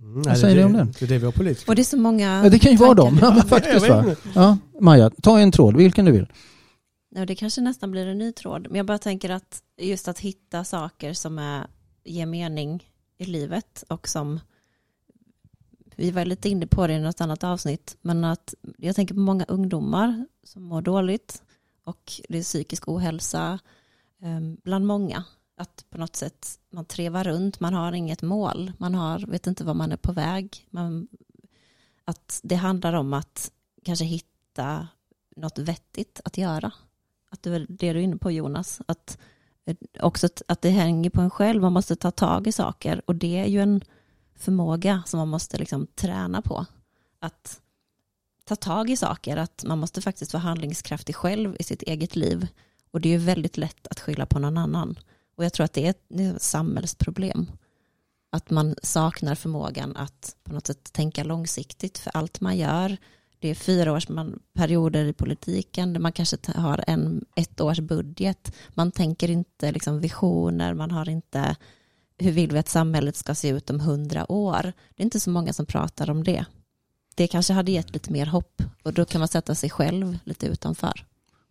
Mm, 0.00 0.22
Vad 0.22 0.38
säger 0.38 0.54
det, 0.56 0.60
du 0.60 0.66
om 0.66 0.72
det? 0.72 0.84
Det 0.98 1.04
är 1.04 1.08
det 1.08 1.18
vi 1.18 1.24
har 1.24 1.32
politiker. 1.32 1.70
Och 1.70 1.76
det 1.76 1.82
är 1.82 1.84
så 1.84 1.96
många 1.96 2.40
Ja, 2.44 2.50
det 2.50 2.58
kan 2.58 2.72
ju 2.72 2.78
vara 2.78 2.94
dem. 2.94 3.18
Ja, 3.20 3.42
faktiskt 3.48 3.88
va? 3.88 4.16
Ja, 4.34 4.58
Maja, 4.80 5.10
ta 5.10 5.38
en 5.40 5.52
tråd, 5.52 5.76
vilken 5.76 6.04
du 6.04 6.12
vill. 6.12 6.26
Ja, 7.14 7.26
det 7.26 7.34
kanske 7.34 7.60
nästan 7.60 7.90
blir 7.90 8.06
en 8.06 8.18
ny 8.18 8.32
tråd. 8.32 8.66
Men 8.68 8.76
jag 8.76 8.86
bara 8.86 8.98
tänker 8.98 9.30
att 9.30 9.62
just 9.80 10.08
att 10.08 10.18
hitta 10.18 10.64
saker 10.64 11.12
som 11.12 11.38
är, 11.38 11.66
ger 12.04 12.26
mening 12.26 12.90
i 13.16 13.24
livet 13.24 13.84
och 13.88 14.08
som 14.08 14.40
vi 15.96 16.10
var 16.10 16.24
lite 16.24 16.48
inne 16.48 16.66
på 16.66 16.86
det 16.86 16.92
i 16.92 17.00
något 17.00 17.20
annat 17.20 17.44
avsnitt, 17.44 17.96
men 18.00 18.24
att 18.24 18.54
jag 18.78 18.96
tänker 18.96 19.14
på 19.14 19.20
många 19.20 19.44
ungdomar 19.44 20.26
som 20.44 20.62
mår 20.62 20.82
dåligt 20.82 21.42
och 21.84 22.12
det 22.28 22.38
är 22.38 22.42
psykisk 22.42 22.88
ohälsa 22.88 23.58
ehm, 24.20 24.56
bland 24.64 24.86
många. 24.86 25.24
Att 25.56 25.84
på 25.90 25.98
något 25.98 26.16
sätt 26.16 26.58
man 26.70 26.84
trevar 26.84 27.24
runt, 27.24 27.60
man 27.60 27.74
har 27.74 27.92
inget 27.92 28.22
mål, 28.22 28.72
man 28.78 28.94
har, 28.94 29.18
vet 29.18 29.46
inte 29.46 29.64
var 29.64 29.74
man 29.74 29.92
är 29.92 29.96
på 29.96 30.12
väg. 30.12 30.66
Man, 30.70 31.08
att 32.04 32.40
det 32.42 32.54
handlar 32.54 32.92
om 32.92 33.12
att 33.12 33.52
kanske 33.84 34.04
hitta 34.04 34.88
något 35.36 35.58
vettigt 35.58 36.20
att 36.24 36.38
göra. 36.38 36.72
Att 37.30 37.42
det 37.42 37.50
är 37.50 37.66
det 37.68 37.92
du 37.92 37.98
är 37.98 38.02
inne 38.02 38.16
på 38.16 38.30
Jonas, 38.30 38.80
att 38.86 39.18
också 40.00 40.28
att, 40.48 40.62
det 40.62 40.70
hänger 40.70 41.10
på 41.10 41.20
en 41.20 41.30
själv, 41.30 41.62
man 41.62 41.72
måste 41.72 41.96
ta 41.96 42.10
tag 42.10 42.46
i 42.46 42.52
saker 42.52 43.02
och 43.06 43.14
det 43.14 43.38
är 43.38 43.46
ju 43.46 43.60
en 43.60 43.84
förmåga 44.36 45.02
som 45.06 45.18
man 45.18 45.28
måste 45.28 45.58
liksom 45.58 45.86
träna 45.94 46.42
på. 46.42 46.66
Att 47.18 47.60
ta 48.44 48.56
tag 48.56 48.90
i 48.90 48.96
saker, 48.96 49.36
att 49.36 49.64
man 49.66 49.78
måste 49.78 50.02
faktiskt 50.02 50.32
vara 50.32 50.42
handlingskraftig 50.42 51.16
själv 51.16 51.56
i 51.58 51.62
sitt 51.62 51.82
eget 51.82 52.16
liv. 52.16 52.48
Och 52.90 53.00
det 53.00 53.08
är 53.08 53.18
ju 53.18 53.24
väldigt 53.24 53.56
lätt 53.56 53.86
att 53.86 54.00
skylla 54.00 54.26
på 54.26 54.38
någon 54.38 54.58
annan. 54.58 54.98
Och 55.36 55.44
jag 55.44 55.52
tror 55.52 55.64
att 55.64 55.72
det 55.72 55.86
är 55.86 55.90
ett, 55.90 56.04
det 56.08 56.24
är 56.24 56.34
ett 56.34 56.42
samhällsproblem. 56.42 57.50
Att 58.30 58.50
man 58.50 58.74
saknar 58.82 59.34
förmågan 59.34 59.96
att 59.96 60.36
på 60.44 60.52
något 60.52 60.66
sätt 60.66 60.92
tänka 60.92 61.24
långsiktigt 61.24 61.98
för 61.98 62.10
allt 62.16 62.40
man 62.40 62.56
gör. 62.56 62.96
Det 63.42 63.48
är 63.48 63.54
fyra 63.54 63.92
års 63.92 64.08
man, 64.08 64.38
perioder 64.54 65.04
i 65.04 65.12
politiken, 65.12 65.92
där 65.92 66.00
man 66.00 66.12
kanske 66.12 66.36
har 66.54 66.84
en 66.86 67.24
ett 67.36 67.60
års 67.60 67.80
budget. 67.80 68.52
Man 68.68 68.90
tänker 68.90 69.30
inte 69.30 69.72
liksom 69.72 70.00
visioner, 70.00 70.74
man 70.74 70.90
har 70.90 71.08
inte 71.08 71.56
hur 72.18 72.32
vill 72.32 72.52
vi 72.52 72.58
att 72.58 72.68
samhället 72.68 73.16
ska 73.16 73.34
se 73.34 73.48
ut 73.48 73.70
om 73.70 73.80
hundra 73.80 74.32
år. 74.32 74.72
Det 74.96 75.02
är 75.02 75.04
inte 75.04 75.20
så 75.20 75.30
många 75.30 75.52
som 75.52 75.66
pratar 75.66 76.10
om 76.10 76.24
det. 76.24 76.44
det 77.14 77.26
kanske 77.26 77.52
hade 77.52 77.72
gett 77.72 77.92
lite 77.92 78.12
mer 78.12 78.26
hopp 78.26 78.62
och 78.82 78.92
då 78.92 79.04
kan 79.04 79.18
man 79.18 79.28
sätta 79.28 79.54
sig 79.54 79.70
själv 79.70 80.18
lite 80.24 80.46
utanför. 80.46 81.04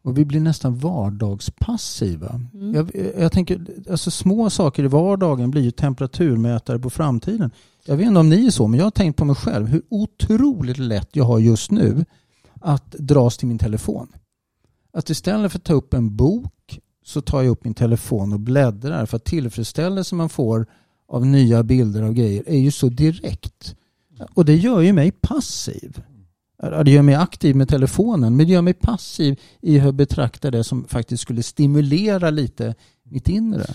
Och 0.03 0.17
vi 0.17 0.25
blir 0.25 0.39
nästan 0.39 0.77
vardagspassiva. 0.77 2.41
Mm. 2.53 2.73
Jag, 2.73 2.91
jag 3.19 3.31
tänker, 3.31 3.65
alltså 3.91 4.11
små 4.11 4.49
saker 4.49 4.83
i 4.83 4.87
vardagen 4.87 5.51
blir 5.51 5.61
ju 5.61 5.71
temperaturmätare 5.71 6.79
på 6.79 6.89
framtiden. 6.89 7.51
Jag 7.85 7.97
vet 7.97 8.07
inte 8.07 8.19
om 8.19 8.29
ni 8.29 8.47
är 8.47 8.51
så, 8.51 8.67
men 8.67 8.77
jag 8.77 8.85
har 8.85 8.91
tänkt 8.91 9.15
på 9.15 9.25
mig 9.25 9.35
själv 9.35 9.67
hur 9.67 9.81
otroligt 9.89 10.77
lätt 10.77 11.09
jag 11.15 11.23
har 11.23 11.39
just 11.39 11.71
nu 11.71 12.05
att 12.61 12.91
dras 12.91 13.37
till 13.37 13.47
min 13.47 13.59
telefon. 13.59 14.07
Att 14.93 15.09
istället 15.09 15.51
för 15.51 15.59
att 15.59 15.63
ta 15.63 15.73
upp 15.73 15.93
en 15.93 16.15
bok 16.15 16.79
så 17.05 17.21
tar 17.21 17.41
jag 17.41 17.51
upp 17.51 17.63
min 17.63 17.73
telefon 17.73 18.33
och 18.33 18.39
bläddrar 18.39 19.05
för 19.05 19.17
att 19.17 19.25
tillfredsställelsen 19.25 20.17
man 20.17 20.29
får 20.29 20.65
av 21.07 21.25
nya 21.25 21.63
bilder 21.63 22.03
och 22.03 22.15
grejer 22.15 22.43
är 22.47 22.57
ju 22.57 22.71
så 22.71 22.89
direkt. 22.89 23.75
Och 24.33 24.45
det 24.45 24.55
gör 24.55 24.81
ju 24.81 24.93
mig 24.93 25.11
passiv. 25.11 26.01
Det 26.85 26.91
gör 26.91 27.01
mig 27.01 27.15
aktiv 27.15 27.55
med 27.55 27.69
telefonen 27.69 28.35
men 28.35 28.47
det 28.47 28.53
gör 28.53 28.61
mig 28.61 28.73
passiv 28.73 29.39
i 29.61 29.77
hur 29.77 29.85
jag 29.85 29.95
betraktar 29.95 30.51
det 30.51 30.63
som 30.63 30.87
faktiskt 30.87 31.23
skulle 31.23 31.43
stimulera 31.43 32.29
lite 32.29 32.75
mitt 33.03 33.29
inre. 33.29 33.65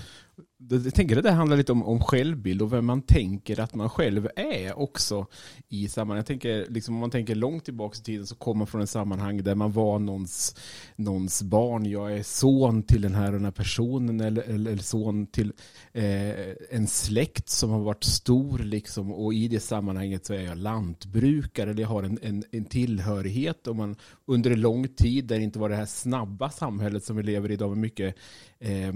Jag 0.71 0.95
tänker 0.95 1.17
att 1.17 1.23
det 1.23 1.31
handlar 1.31 1.57
lite 1.57 1.73
om, 1.73 1.83
om 1.83 2.01
självbild 2.01 2.63
och 2.63 2.73
vem 2.73 2.87
man 2.87 3.03
tänker 3.03 3.61
att 3.61 3.75
man 3.75 3.91
själv 3.91 4.29
är 4.37 4.79
också 4.79 5.27
i 5.69 5.89
sammanhang. 5.89 6.17
Jag 6.17 6.27
tänker, 6.27 6.67
liksom, 6.69 6.95
om 6.95 7.01
man 7.01 7.11
tänker 7.11 7.35
långt 7.35 7.65
tillbaka 7.65 7.99
i 8.01 8.03
tiden 8.03 8.27
så 8.27 8.35
kommer 8.35 8.59
man 8.59 8.67
från 8.67 8.81
ett 8.81 8.91
sammanhang 8.91 9.43
där 9.43 9.55
man 9.55 9.73
var 9.73 9.99
någons, 9.99 10.57
någons 10.97 11.43
barn. 11.43 11.87
Jag 11.87 12.19
är 12.19 12.23
son 12.23 12.83
till 12.83 13.03
den 13.03 13.15
här 13.15 13.27
och 13.27 13.33
den 13.33 13.45
här 13.45 13.51
personen 13.51 14.21
eller, 14.21 14.43
eller, 14.43 14.71
eller 14.71 14.83
son 14.83 15.27
till 15.27 15.53
eh, 15.93 16.31
en 16.71 16.87
släkt 16.87 17.49
som 17.49 17.71
har 17.71 17.81
varit 17.81 18.05
stor 18.05 18.59
liksom, 18.59 19.13
och 19.13 19.35
i 19.35 19.49
det 19.49 19.61
sammanhanget 19.61 20.27
så 20.27 20.35
är 20.35 20.43
jag 20.43 20.59
lantbrukare 20.59 21.71
eller 21.71 21.83
jag 21.83 21.89
har 21.89 22.03
en, 22.03 22.19
en, 22.23 22.45
en 22.51 22.65
tillhörighet 22.65 23.67
och 23.67 23.77
man 23.77 23.97
under 24.27 24.51
en 24.51 24.61
lång 24.61 24.89
tid 24.89 25.25
där 25.25 25.39
det 25.39 25.45
inte 25.45 25.59
var 25.59 25.69
det 25.69 25.77
här 25.77 25.87
snabba 25.87 26.51
samhället 26.51 27.05
som 27.05 27.17
vi 27.17 27.23
lever 27.23 27.51
i 27.51 27.55
idag 27.55 27.71
med 27.71 27.79
mycket 27.79 28.15
eh, 28.59 28.93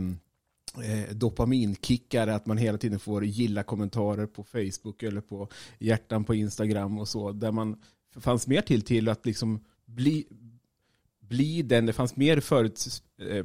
eh, 0.84 1.14
dopaminkickar, 1.14 2.28
att 2.28 2.46
man 2.46 2.58
hela 2.58 2.78
tiden 2.78 2.98
får 2.98 3.24
gilla 3.24 3.62
kommentarer 3.62 4.26
på 4.26 4.44
Facebook 4.44 5.02
eller 5.02 5.20
på 5.20 5.48
hjärtan 5.78 6.24
på 6.24 6.34
Instagram 6.34 6.98
och 6.98 7.08
så, 7.08 7.32
där 7.32 7.52
man 7.52 7.82
fanns 8.16 8.46
mer 8.46 8.60
till 8.60 8.82
till 8.82 9.08
att 9.08 9.26
liksom 9.26 9.64
bli, 9.86 10.26
bli 11.20 11.62
den, 11.62 11.86
det 11.86 11.92
fanns 11.92 12.16
mer 12.16 12.40
förut, 12.40 13.02
eh, 13.20 13.44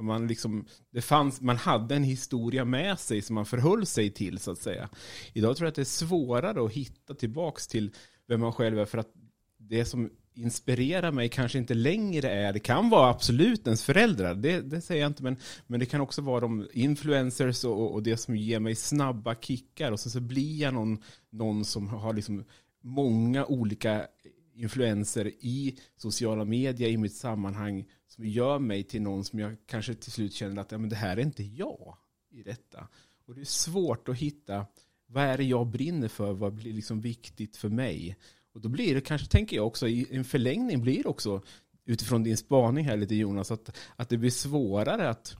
man, 0.00 0.26
liksom, 0.26 0.66
det 0.90 1.02
fanns, 1.02 1.40
man 1.40 1.56
hade 1.56 1.96
en 1.96 2.04
historia 2.04 2.64
med 2.64 2.98
sig 2.98 3.22
som 3.22 3.34
man 3.34 3.46
förhöll 3.46 3.86
sig 3.86 4.10
till 4.10 4.38
så 4.38 4.50
att 4.50 4.58
säga. 4.58 4.88
Idag 5.32 5.56
tror 5.56 5.66
jag 5.66 5.70
att 5.70 5.76
det 5.76 5.82
är 5.82 5.84
svårare 5.84 6.64
att 6.64 6.72
hitta 6.72 7.14
tillbaks 7.14 7.66
till 7.66 7.90
vem 8.28 8.40
man 8.40 8.52
själv 8.52 8.78
är 8.78 8.84
för 8.84 8.98
att 8.98 9.12
det 9.58 9.84
som 9.84 10.10
inspirerar 10.34 11.12
mig 11.12 11.28
kanske 11.28 11.58
inte 11.58 11.74
längre 11.74 12.30
är, 12.30 12.52
det 12.52 12.60
kan 12.60 12.90
vara 12.90 13.10
absolut 13.10 13.66
ens 13.66 13.84
föräldrar, 13.84 14.34
det, 14.34 14.60
det 14.60 14.80
säger 14.80 15.02
jag 15.02 15.10
inte, 15.10 15.22
men, 15.22 15.36
men 15.66 15.80
det 15.80 15.86
kan 15.86 16.00
också 16.00 16.22
vara 16.22 16.40
de 16.40 16.68
influencers 16.72 17.64
och, 17.64 17.92
och 17.92 18.02
det 18.02 18.16
som 18.16 18.36
ger 18.36 18.60
mig 18.60 18.74
snabba 18.74 19.34
kickar 19.34 19.92
och 19.92 20.00
så, 20.00 20.10
så 20.10 20.20
blir 20.20 20.60
jag 20.60 20.74
någon, 20.74 21.02
någon 21.30 21.64
som 21.64 21.88
har 21.88 22.12
liksom 22.12 22.44
många 22.80 23.46
olika 23.46 24.06
influenser 24.54 25.26
i 25.26 25.78
sociala 25.96 26.44
medier 26.44 26.88
i 26.88 26.96
mitt 26.96 27.14
sammanhang 27.14 27.84
som 28.08 28.26
gör 28.26 28.58
mig 28.58 28.84
till 28.84 29.02
någon 29.02 29.24
som 29.24 29.38
jag 29.38 29.56
kanske 29.66 29.94
till 29.94 30.12
slut 30.12 30.32
känner 30.32 30.62
att 30.62 30.72
ja, 30.72 30.78
men 30.78 30.90
det 30.90 30.96
här 30.96 31.16
är 31.16 31.20
inte 31.20 31.42
jag 31.42 31.96
i 32.30 32.42
detta. 32.42 32.88
Och 33.26 33.34
det 33.34 33.40
är 33.40 33.44
svårt 33.44 34.08
att 34.08 34.16
hitta 34.16 34.66
vad 35.06 35.24
är 35.24 35.36
det 35.36 35.44
jag 35.44 35.66
brinner 35.66 36.08
för, 36.08 36.32
vad 36.32 36.52
blir 36.52 36.72
liksom 36.72 37.00
viktigt 37.00 37.56
för 37.56 37.68
mig. 37.68 38.16
Och 38.54 38.60
då 38.60 38.68
blir 38.68 38.94
det 38.94 39.00
kanske, 39.00 39.28
tänker 39.28 39.56
jag 39.56 39.66
också, 39.66 39.88
i 39.88 40.06
en 40.10 40.24
förlängning 40.24 40.82
blir 40.82 41.02
det 41.02 41.08
också 41.08 41.42
utifrån 41.84 42.22
din 42.22 42.36
spaning 42.36 42.84
här 42.84 42.96
lite 42.96 43.14
Jonas, 43.14 43.50
att, 43.50 43.76
att 43.96 44.08
det 44.08 44.16
blir 44.16 44.30
svårare 44.30 45.10
att, 45.10 45.36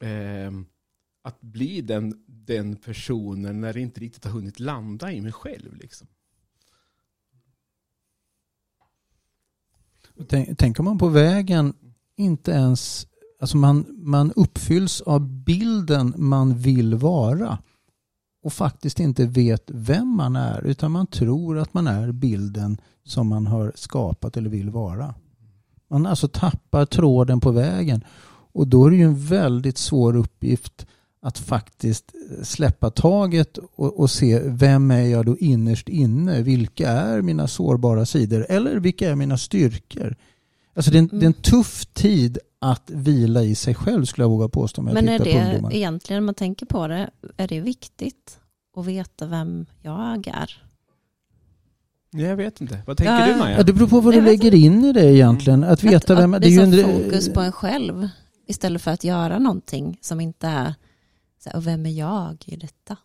eh, 0.00 0.52
att 1.22 1.40
bli 1.40 1.80
den, 1.80 2.24
den 2.26 2.76
personen 2.76 3.60
när 3.60 3.72
det 3.72 3.80
inte 3.80 4.00
riktigt 4.00 4.24
har 4.24 4.32
hunnit 4.32 4.60
landa 4.60 5.12
i 5.12 5.20
mig 5.20 5.32
själv. 5.32 5.76
Liksom. 5.76 6.06
Tänk, 10.28 10.58
tänker 10.58 10.82
man 10.82 10.98
på 10.98 11.08
vägen 11.08 11.74
inte 12.16 12.50
ens, 12.50 13.06
alltså 13.40 13.56
man, 13.56 13.86
man 13.98 14.32
uppfylls 14.32 15.00
av 15.00 15.28
bilden 15.28 16.14
man 16.16 16.58
vill 16.58 16.94
vara 16.94 17.58
och 18.42 18.52
faktiskt 18.52 19.00
inte 19.00 19.26
vet 19.26 19.64
vem 19.66 20.08
man 20.08 20.36
är 20.36 20.66
utan 20.66 20.92
man 20.92 21.06
tror 21.06 21.58
att 21.58 21.74
man 21.74 21.86
är 21.86 22.12
bilden 22.12 22.80
som 23.04 23.28
man 23.28 23.46
har 23.46 23.72
skapat 23.74 24.36
eller 24.36 24.50
vill 24.50 24.70
vara. 24.70 25.14
Man 25.90 26.06
alltså 26.06 26.28
tappar 26.28 26.86
tråden 26.86 27.40
på 27.40 27.50
vägen 27.50 28.04
och 28.52 28.68
då 28.68 28.86
är 28.86 28.90
det 28.90 28.96
ju 28.96 29.04
en 29.04 29.26
väldigt 29.26 29.78
svår 29.78 30.16
uppgift 30.16 30.86
att 31.22 31.38
faktiskt 31.38 32.12
eh, 32.14 32.42
släppa 32.42 32.90
taget 32.90 33.58
och, 33.58 34.00
och 34.00 34.10
se 34.10 34.40
vem 34.44 34.90
är 34.90 35.02
jag 35.02 35.26
då 35.26 35.36
innerst 35.38 35.88
inne? 35.88 36.42
Vilka 36.42 36.90
är 36.90 37.22
mina 37.22 37.48
sårbara 37.48 38.06
sidor? 38.06 38.46
Eller 38.48 38.76
vilka 38.76 39.10
är 39.10 39.14
mina 39.14 39.38
styrkor? 39.38 40.16
Alltså 40.74 40.90
det 40.90 40.98
är 40.98 41.02
en, 41.02 41.08
det 41.12 41.24
är 41.24 41.26
en 41.26 41.32
tuff 41.32 41.86
tid 41.86 42.38
att 42.60 42.90
vila 42.90 43.42
i 43.42 43.54
sig 43.54 43.74
själv 43.74 44.04
skulle 44.04 44.24
jag 44.24 44.30
våga 44.30 44.48
påstå. 44.48 44.82
Men 44.82 45.08
är 45.08 45.18
det 45.18 45.76
egentligen, 45.76 46.18
om 46.22 46.26
man 46.26 46.34
tänker 46.34 46.66
på 46.66 46.86
det, 46.88 47.10
är 47.36 47.48
det 47.48 47.60
viktigt 47.60 48.38
att 48.76 48.86
veta 48.86 49.26
vem 49.26 49.66
jag 49.82 50.26
är? 50.28 50.62
Jag 52.10 52.36
vet 52.36 52.60
inte. 52.60 52.82
Vad 52.86 52.96
tänker 52.96 53.20
Ja, 53.20 53.32
du 53.32 53.38
Maja? 53.38 53.56
Ja, 53.56 53.62
det 53.62 53.72
beror 53.72 53.88
på 53.88 54.00
vad 54.00 54.14
Jag 54.14 54.22
du 54.22 54.26
lägger 54.26 54.54
in 54.54 54.84
i 54.84 54.92
det 54.92 55.14
egentligen. 55.14 55.64
Att 55.64 55.82
veta 55.84 56.12
att, 56.12 56.18
vem... 56.18 56.34
att 56.34 56.42
det 56.42 56.48
är 56.48 56.50
ju 56.50 56.60
en- 56.60 57.02
fokus 57.04 57.28
på 57.32 57.40
en 57.40 57.52
själv 57.52 58.08
istället 58.46 58.82
för 58.82 58.90
att 58.90 59.04
göra 59.04 59.38
någonting 59.38 59.98
som 60.00 60.20
inte 60.20 60.46
är, 60.46 60.74
så 61.44 61.50
här, 61.50 61.56
och 61.56 61.66
vem 61.66 61.86
är 61.86 61.90
jag 61.90 62.44
i 62.46 62.56
detta? 62.56 62.96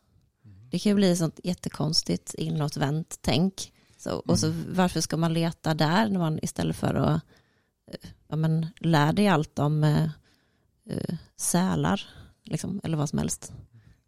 Det 0.72 0.80
kan 0.80 0.90
ju 0.90 0.96
bli 0.96 1.16
sånt 1.16 1.40
jättekonstigt 1.44 2.34
inåtvänt 2.34 3.18
tänk. 3.22 3.72
Så, 3.98 4.12
och 4.12 4.40
så 4.40 4.54
varför 4.76 5.02
ska 5.02 5.18
man 5.18 5.34
leta 5.34 5.74
där 5.74 6.10
när 6.10 6.20
man 6.20 6.40
istället 6.42 6.76
för 6.76 6.94
att 6.94 7.22
eh, 7.92 8.10
ja, 8.34 8.38
men, 8.38 8.68
lär 8.80 9.14
dig 9.14 9.28
allt 9.28 9.60
om 9.60 9.84
eh, 9.84 10.04
eh, 10.90 11.16
sälar 11.38 12.02
liksom, 12.44 12.82
eller 12.84 12.98
vad 12.98 13.10
som 13.10 13.20
helst. 13.20 13.54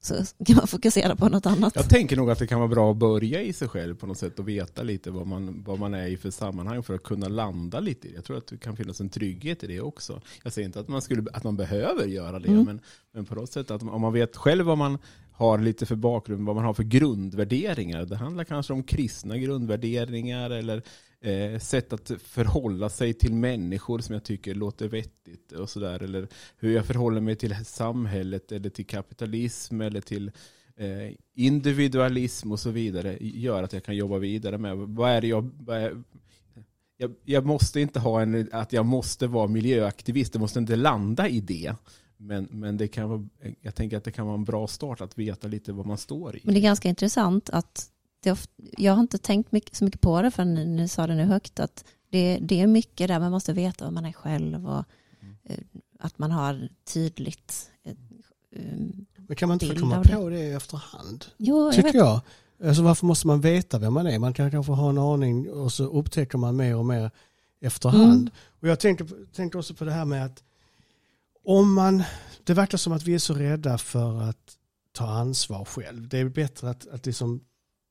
Så 0.01 0.15
kan 0.45 0.55
man 0.55 0.67
fokusera 0.67 1.15
på 1.15 1.29
något 1.29 1.45
annat. 1.45 1.75
Jag 1.75 1.89
tänker 1.89 2.17
nog 2.17 2.31
att 2.31 2.39
det 2.39 2.47
kan 2.47 2.59
vara 2.59 2.69
bra 2.69 2.91
att 2.91 2.97
börja 2.97 3.41
i 3.41 3.53
sig 3.53 3.67
själv 3.67 3.95
på 3.95 4.07
något 4.07 4.17
sätt 4.17 4.39
och 4.39 4.47
veta 4.47 4.83
lite 4.83 5.11
vad 5.11 5.27
man, 5.27 5.63
vad 5.63 5.79
man 5.79 5.93
är 5.93 6.07
i 6.07 6.17
för 6.17 6.31
sammanhang 6.31 6.83
för 6.83 6.93
att 6.93 7.03
kunna 7.03 7.27
landa 7.27 7.79
lite 7.79 8.07
i 8.07 8.11
det. 8.11 8.15
Jag 8.15 8.25
tror 8.25 8.37
att 8.37 8.47
det 8.47 8.57
kan 8.57 8.75
finnas 8.75 9.01
en 9.01 9.09
trygghet 9.09 9.63
i 9.63 9.67
det 9.67 9.81
också. 9.81 10.21
Jag 10.43 10.53
säger 10.53 10.65
inte 10.65 10.79
att 10.79 10.87
man, 10.87 11.01
skulle, 11.01 11.25
att 11.33 11.43
man 11.43 11.57
behöver 11.57 12.05
göra 12.05 12.39
det, 12.39 12.47
Mm. 12.47 12.65
men, 12.65 12.81
men 13.13 13.25
på 13.25 13.35
något 13.35 13.51
sätt 13.51 13.71
att 13.71 13.81
om 13.81 14.01
man 14.01 14.13
vet 14.13 14.35
själv 14.35 14.65
vad 14.65 14.77
man 14.77 14.97
har 15.31 15.57
lite 15.57 15.85
för 15.85 15.95
bakgrund, 15.95 16.45
vad 16.45 16.55
man 16.55 16.65
har 16.65 16.73
för 16.73 16.83
grundvärderingar. 16.83 18.05
Det 18.05 18.15
handlar 18.15 18.43
kanske 18.43 18.73
om 18.73 18.83
kristna 18.83 19.37
grundvärderingar 19.37 20.49
eller 20.49 20.83
eh, 21.21 21.59
sätt 21.59 21.93
att 21.93 22.11
förhålla 22.21 22.89
sig 22.89 23.13
till 23.13 23.33
människor 23.33 23.99
som 23.99 24.13
jag 24.13 24.23
tycker 24.23 24.55
låter 24.55 24.87
vettigt 24.87 25.51
och 25.51 25.69
sådär. 25.69 26.03
Eller 26.03 26.27
hur 26.57 26.75
jag 26.75 26.85
förhåller 26.85 27.21
mig 27.21 27.35
till 27.35 27.65
samhället 27.65 28.51
eller 28.51 28.69
till 28.69 28.85
kapitalism 28.85 29.81
eller 29.81 30.01
till 30.01 30.31
eh, 30.77 31.13
individualism 31.35 32.51
och 32.51 32.59
så 32.59 32.69
vidare 32.69 33.17
gör 33.19 33.63
att 33.63 33.73
jag 33.73 33.83
kan 33.83 33.95
jobba 33.95 34.17
vidare 34.17 34.57
med 34.57 34.77
vad 34.77 35.11
är 35.11 35.21
det 35.21 35.27
jag, 35.27 35.51
vad 35.59 35.77
är, 35.77 36.03
jag, 36.97 37.13
jag 37.23 37.45
måste 37.45 37.81
inte 37.81 37.99
ha 37.99 38.21
en, 38.21 38.49
att 38.51 38.73
jag 38.73 38.85
måste 38.85 39.27
vara 39.27 39.47
miljöaktivist, 39.47 40.33
det 40.33 40.39
måste 40.39 40.59
inte 40.59 40.75
landa 40.75 41.29
i 41.29 41.41
det. 41.41 41.75
Men, 42.17 42.47
men 42.51 42.77
det 42.77 42.87
kan 42.87 43.09
vara, 43.09 43.25
jag 43.61 43.75
tänker 43.75 43.97
att 43.97 44.03
det 44.03 44.11
kan 44.11 44.25
vara 44.25 44.35
en 44.35 44.43
bra 44.43 44.67
start 44.67 45.01
att 45.01 45.17
veta 45.17 45.47
lite 45.47 45.73
vad 45.73 45.85
man 45.85 45.97
står 45.97 46.35
i. 46.35 46.41
Men 46.43 46.53
det 46.53 46.59
är 46.59 46.61
ganska 46.61 46.89
intressant 46.89 47.49
att 47.49 47.89
det 48.25 48.31
of, 48.31 48.47
jag 48.57 48.93
har 48.93 49.01
inte 49.01 49.17
tänkt 49.17 49.51
mycket, 49.51 49.75
så 49.75 49.85
mycket 49.85 50.01
på 50.01 50.21
det 50.21 50.31
förrän 50.31 50.53
ni, 50.53 50.65
ni 50.65 50.87
sa 50.87 51.07
det 51.07 51.15
nu 51.15 51.23
högt 51.23 51.59
att 51.59 51.85
det, 52.09 52.39
det 52.41 52.61
är 52.61 52.67
mycket 52.67 53.07
där 53.07 53.19
man 53.19 53.31
måste 53.31 53.53
veta 53.53 53.85
vad 53.85 53.93
man 53.93 54.05
är 54.05 54.11
själv 54.11 54.69
och 54.69 54.83
eh, 55.43 55.57
att 55.99 56.19
man 56.19 56.31
har 56.31 56.69
tydligt 56.93 57.71
eh, 57.83 57.91
eh, 58.51 58.77
Men 59.27 59.35
kan 59.35 59.49
man 59.49 59.55
inte 59.55 59.67
få 59.67 59.79
komma 59.79 60.03
det. 60.03 60.15
på 60.15 60.29
det 60.29 60.39
i 60.39 60.51
efterhand? 60.51 61.25
Jo, 61.37 61.65
jag 61.65 61.73
Tycker 61.73 61.87
vet. 61.87 61.95
jag. 61.95 62.21
Alltså 62.63 62.83
varför 62.83 63.05
måste 63.05 63.27
man 63.27 63.41
veta 63.41 63.79
vem 63.79 63.93
man 63.93 64.07
är? 64.07 64.19
Man 64.19 64.33
kan 64.33 64.51
kanske 64.51 64.71
ha 64.71 64.89
en 64.89 64.97
aning 64.97 65.49
och 65.49 65.71
så 65.71 65.83
upptäcker 65.83 66.37
man 66.37 66.55
mer 66.55 66.75
och 66.75 66.85
mer 66.85 67.11
efterhand. 67.61 68.21
Mm. 68.21 68.31
Och 68.59 68.67
jag 68.67 68.79
tänker, 68.79 69.07
tänker 69.33 69.59
också 69.59 69.73
på 69.73 69.85
det 69.85 69.91
här 69.91 70.05
med 70.05 70.25
att 70.25 70.43
om 71.43 71.73
man, 71.73 72.03
det 72.43 72.53
verkar 72.53 72.77
som 72.77 72.93
att 72.93 73.03
vi 73.03 73.13
är 73.13 73.19
så 73.19 73.33
rädda 73.33 73.77
för 73.77 74.21
att 74.21 74.57
ta 74.91 75.05
ansvar 75.05 75.65
själv. 75.65 76.07
Det 76.07 76.19
är 76.19 76.29
bättre 76.29 76.69
att, 76.69 76.87
att 76.87 77.05
liksom 77.05 77.41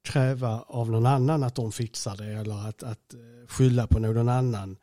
kräva 0.04 0.64
av 0.66 0.90
någon 0.90 1.06
annan 1.06 1.42
att 1.42 1.54
de 1.54 1.72
fixar 1.72 2.16
det 2.16 2.32
eller 2.32 2.68
att, 2.68 2.82
att 2.82 3.14
eh, 3.14 3.48
skylla 3.48 3.86
på 3.86 3.98
någon 3.98 4.28
annan. 4.28 4.76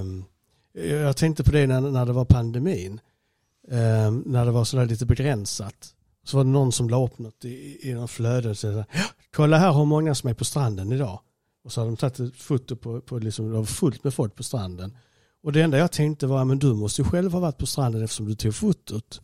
Um, 0.00 0.24
jag 0.72 1.16
tänkte 1.16 1.44
på 1.44 1.50
det 1.50 1.66
när, 1.66 1.80
när 1.80 2.06
det 2.06 2.12
var 2.12 2.24
pandemin. 2.24 3.00
Um, 3.68 4.22
när 4.26 4.44
det 4.44 4.50
var 4.50 4.64
sådär 4.64 4.86
lite 4.86 5.06
begränsat. 5.06 5.94
Så 6.24 6.36
var 6.36 6.44
det 6.44 6.50
någon 6.50 6.72
som 6.72 6.90
la 6.90 7.04
upp 7.04 7.18
något 7.18 7.44
i, 7.44 7.78
i 7.90 7.94
någon 7.94 8.08
flöde 8.08 8.50
och 8.50 8.58
sa 8.58 8.84
kolla 9.32 9.58
här 9.58 9.72
hur 9.72 9.84
många 9.84 10.14
som 10.14 10.30
är 10.30 10.34
på 10.34 10.44
stranden 10.44 10.92
idag. 10.92 11.20
Och 11.64 11.72
så 11.72 11.80
hade 11.80 11.90
de 11.90 11.96
tagit 11.96 12.20
ett 12.20 12.36
foto 12.36 12.76
på, 12.76 13.00
på 13.00 13.18
liksom, 13.18 13.50
det 13.50 13.56
var 13.56 13.64
fullt 13.64 14.04
med 14.04 14.14
folk 14.14 14.34
på 14.34 14.42
stranden. 14.42 14.96
Och 15.42 15.52
det 15.52 15.62
enda 15.62 15.78
jag 15.78 15.92
tänkte 15.92 16.26
var, 16.26 16.44
men 16.44 16.58
du 16.58 16.74
måste 16.74 17.02
ju 17.02 17.08
själv 17.08 17.32
ha 17.32 17.40
varit 17.40 17.58
på 17.58 17.66
stranden 17.66 18.02
eftersom 18.02 18.26
du 18.26 18.34
tog 18.34 18.54
fotot. 18.54 19.20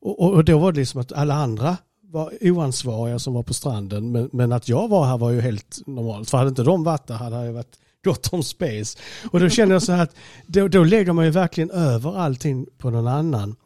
Och, 0.00 0.20
och, 0.20 0.32
och 0.32 0.44
då 0.44 0.58
var 0.58 0.72
det 0.72 0.80
liksom 0.80 1.00
att 1.00 1.12
alla 1.12 1.34
andra 1.34 1.76
var 2.14 2.32
oansvariga 2.40 3.18
som 3.18 3.34
var 3.34 3.42
på 3.42 3.54
stranden. 3.54 4.12
Men, 4.12 4.30
men 4.32 4.52
att 4.52 4.68
jag 4.68 4.88
var 4.88 5.06
här 5.06 5.18
var 5.18 5.30
ju 5.30 5.40
helt 5.40 5.86
normalt. 5.86 6.30
För 6.30 6.38
hade 6.38 6.48
inte 6.48 6.62
de 6.62 6.84
varit 6.84 7.06
där 7.06 7.14
hade 7.14 7.46
jag 7.46 7.52
varit 7.52 7.78
gott 8.04 8.32
om 8.32 8.42
space. 8.42 8.98
Och 9.30 9.40
då 9.40 9.48
känner 9.48 9.72
jag 9.72 9.82
så 9.82 9.92
här 9.92 10.02
att 10.02 10.16
då, 10.46 10.68
då 10.68 10.84
lägger 10.84 11.12
man 11.12 11.24
ju 11.24 11.30
verkligen 11.30 11.70
över 11.70 12.16
allting 12.16 12.66
på 12.78 12.90
någon 12.90 13.06
annan. 13.06 13.56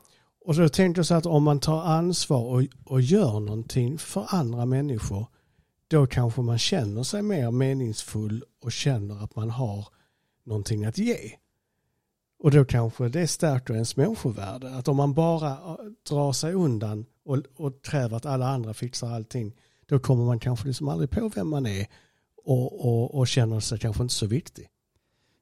Och 0.44 0.54
då 0.54 0.68
tänkte 0.68 0.98
jag 0.98 1.06
så 1.06 1.14
här 1.14 1.18
att 1.18 1.26
om 1.26 1.42
man 1.42 1.60
tar 1.60 1.82
ansvar 1.82 2.44
och, 2.44 2.62
och 2.84 3.00
gör 3.00 3.40
någonting 3.40 3.98
för 3.98 4.26
andra 4.28 4.66
människor 4.66 5.26
då 5.88 6.06
kanske 6.06 6.40
man 6.40 6.58
känner 6.58 7.02
sig 7.02 7.22
mer 7.22 7.50
meningsfull 7.50 8.44
och 8.62 8.72
känner 8.72 9.24
att 9.24 9.36
man 9.36 9.50
har 9.50 9.88
någonting 10.46 10.84
att 10.84 10.98
ge. 10.98 11.18
Och 12.38 12.50
då 12.50 12.64
kanske 12.64 13.08
det 13.08 13.26
stärker 13.26 13.74
ens 13.74 13.96
människovärde. 13.96 14.74
Att 14.74 14.88
om 14.88 14.96
man 14.96 15.14
bara 15.14 15.50
eh, 15.50 15.76
drar 16.08 16.32
sig 16.32 16.52
undan 16.52 17.06
och, 17.24 17.38
och 17.56 17.84
kräver 17.84 18.16
att 18.16 18.26
alla 18.26 18.48
andra 18.48 18.74
fixar 18.74 19.10
allting 19.10 19.54
då 19.88 19.98
kommer 19.98 20.24
man 20.24 20.38
kanske 20.38 20.66
liksom 20.66 20.88
aldrig 20.88 21.10
på 21.10 21.28
vem 21.28 21.48
man 21.48 21.66
är 21.66 21.86
och, 22.44 22.86
och, 22.86 23.14
och 23.14 23.28
känner 23.28 23.60
sig 23.60 23.78
kanske 23.78 24.02
inte 24.02 24.14
så 24.14 24.26
viktig. 24.26 24.68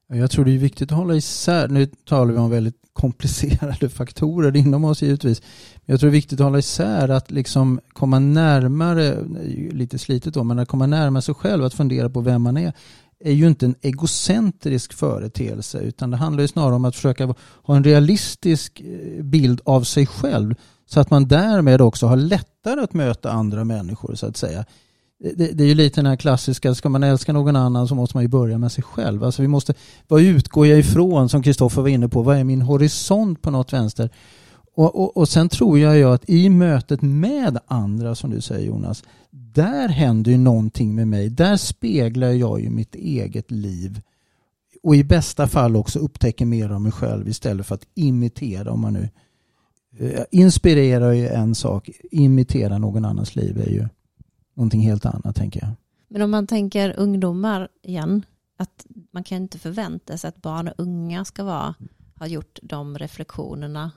Jag 0.08 0.30
tror 0.30 0.44
det 0.44 0.50
är 0.50 0.58
viktigt 0.58 0.92
att 0.92 0.98
hålla 0.98 1.14
isär, 1.14 1.68
nu 1.68 1.86
talar 1.86 2.32
vi 2.32 2.38
om 2.38 2.50
väldigt 2.50 2.76
komplicerade 2.92 3.88
faktorer 3.90 4.56
inom 4.56 4.84
oss 4.84 5.02
givetvis. 5.02 5.42
Men 5.76 5.92
jag 5.92 6.00
tror 6.00 6.10
det 6.10 6.12
är 6.12 6.20
viktigt 6.20 6.40
att 6.40 6.44
hålla 6.44 6.58
isär 6.58 7.08
att 7.08 7.30
liksom 7.30 7.80
komma 7.92 8.18
närmare, 8.18 9.24
lite 9.72 9.98
slitet 9.98 10.34
då, 10.34 10.44
men 10.44 10.58
att 10.58 10.68
komma 10.68 10.86
närmare 10.86 11.22
sig 11.22 11.34
själv, 11.34 11.64
att 11.64 11.74
fundera 11.74 12.10
på 12.10 12.20
vem 12.20 12.42
man 12.42 12.56
är 12.56 12.72
är 13.24 13.32
ju 13.32 13.46
inte 13.46 13.66
en 13.66 13.74
egocentrisk 13.82 14.92
företeelse 14.92 15.78
utan 15.78 16.10
det 16.10 16.16
handlar 16.16 16.42
ju 16.42 16.48
snarare 16.48 16.74
om 16.74 16.84
att 16.84 16.94
försöka 16.96 17.34
ha 17.62 17.76
en 17.76 17.84
realistisk 17.84 18.80
eh, 18.80 19.22
bild 19.22 19.60
av 19.64 19.82
sig 19.82 20.06
själv 20.06 20.54
så 20.86 21.00
att 21.00 21.10
man 21.10 21.28
därmed 21.28 21.80
också 21.80 22.06
har 22.06 22.16
lättare 22.16 22.80
att 22.80 22.94
möta 22.94 23.30
andra 23.30 23.64
människor 23.64 24.14
så 24.14 24.26
att 24.26 24.36
säga 24.36 24.64
det, 25.18 25.52
det, 25.52 25.64
är 25.64 25.68
ju 25.68 25.74
lite 25.74 26.00
den 26.00 26.06
här 26.06 26.16
klassiska, 26.16 26.74
ska 26.74 26.88
man 26.88 27.02
älska 27.02 27.32
någon 27.32 27.56
annan 27.56 27.88
så 27.88 27.94
måste 27.94 28.16
man 28.16 28.24
ju 28.24 28.28
börja 28.28 28.58
med 28.58 28.72
sig 28.72 28.84
själv. 28.84 29.24
Alltså 29.24 29.42
vi 29.42 29.48
måste, 29.48 29.74
vad 30.08 30.22
utgår 30.22 30.66
jag 30.66 30.78
ifrån 30.78 31.28
som 31.28 31.42
Kristoffer 31.42 31.82
var 31.82 31.88
inne 31.88 32.08
på, 32.08 32.22
vad 32.22 32.36
är 32.36 32.44
min 32.44 32.62
horisont 32.62 33.42
på 33.42 33.50
något 33.50 33.72
vänster? 33.72 34.10
Och, 34.76 34.96
och, 34.96 35.16
och 35.16 35.28
sen 35.28 35.48
tror 35.48 35.78
jag 35.78 35.96
ju 35.96 36.04
att 36.04 36.30
i 36.30 36.48
mötet 36.48 37.02
med 37.02 37.58
andra 37.66 38.14
som 38.14 38.30
du 38.30 38.40
säger 38.40 38.66
Jonas, 38.66 39.04
där 39.30 39.88
händer 39.88 40.30
ju 40.30 40.38
någonting 40.38 40.94
med 40.94 41.08
mig. 41.08 41.30
Där 41.30 41.56
speglar 41.56 42.30
jag 42.30 42.60
ju 42.60 42.70
mitt 42.70 42.94
eget 42.94 43.50
liv 43.50 44.00
och 44.82 44.96
i 44.96 45.04
bästa 45.04 45.46
fall 45.46 45.76
också 45.76 45.98
upptäcker 45.98 46.46
mer 46.46 46.70
av 46.70 46.80
mig 46.80 46.92
själv 46.92 47.28
istället 47.28 47.66
för 47.66 47.74
att 47.74 47.86
imitera 47.94 48.72
om 48.72 48.80
man 48.80 48.92
nu 48.92 49.08
eh, 49.98 50.24
inspirera 50.30 51.06
är 51.06 51.12
ju 51.12 51.28
en 51.28 51.54
sak, 51.54 51.90
imitera 52.10 52.78
någon 52.78 53.04
annans 53.04 53.36
liv 53.36 53.60
är 53.60 53.70
ju 53.70 53.88
någonting 54.54 54.80
helt 54.80 55.06
annat 55.06 55.36
tänker 55.36 55.60
jag. 55.60 55.70
Men 56.08 56.22
om 56.22 56.30
man 56.30 56.46
tänker 56.46 56.94
ungdomar 56.98 57.68
igen, 57.82 58.24
att 58.56 58.86
man 59.10 59.24
kan 59.24 59.42
inte 59.42 59.58
förvänta 59.58 60.18
sig 60.18 60.28
att 60.28 60.42
barn 60.42 60.68
och 60.68 60.74
unga 60.78 61.24
ska 61.24 61.44
vara, 61.44 61.74
ha 62.18 62.26
gjort 62.26 62.58
de 62.62 62.98
reflektionerna 62.98 63.90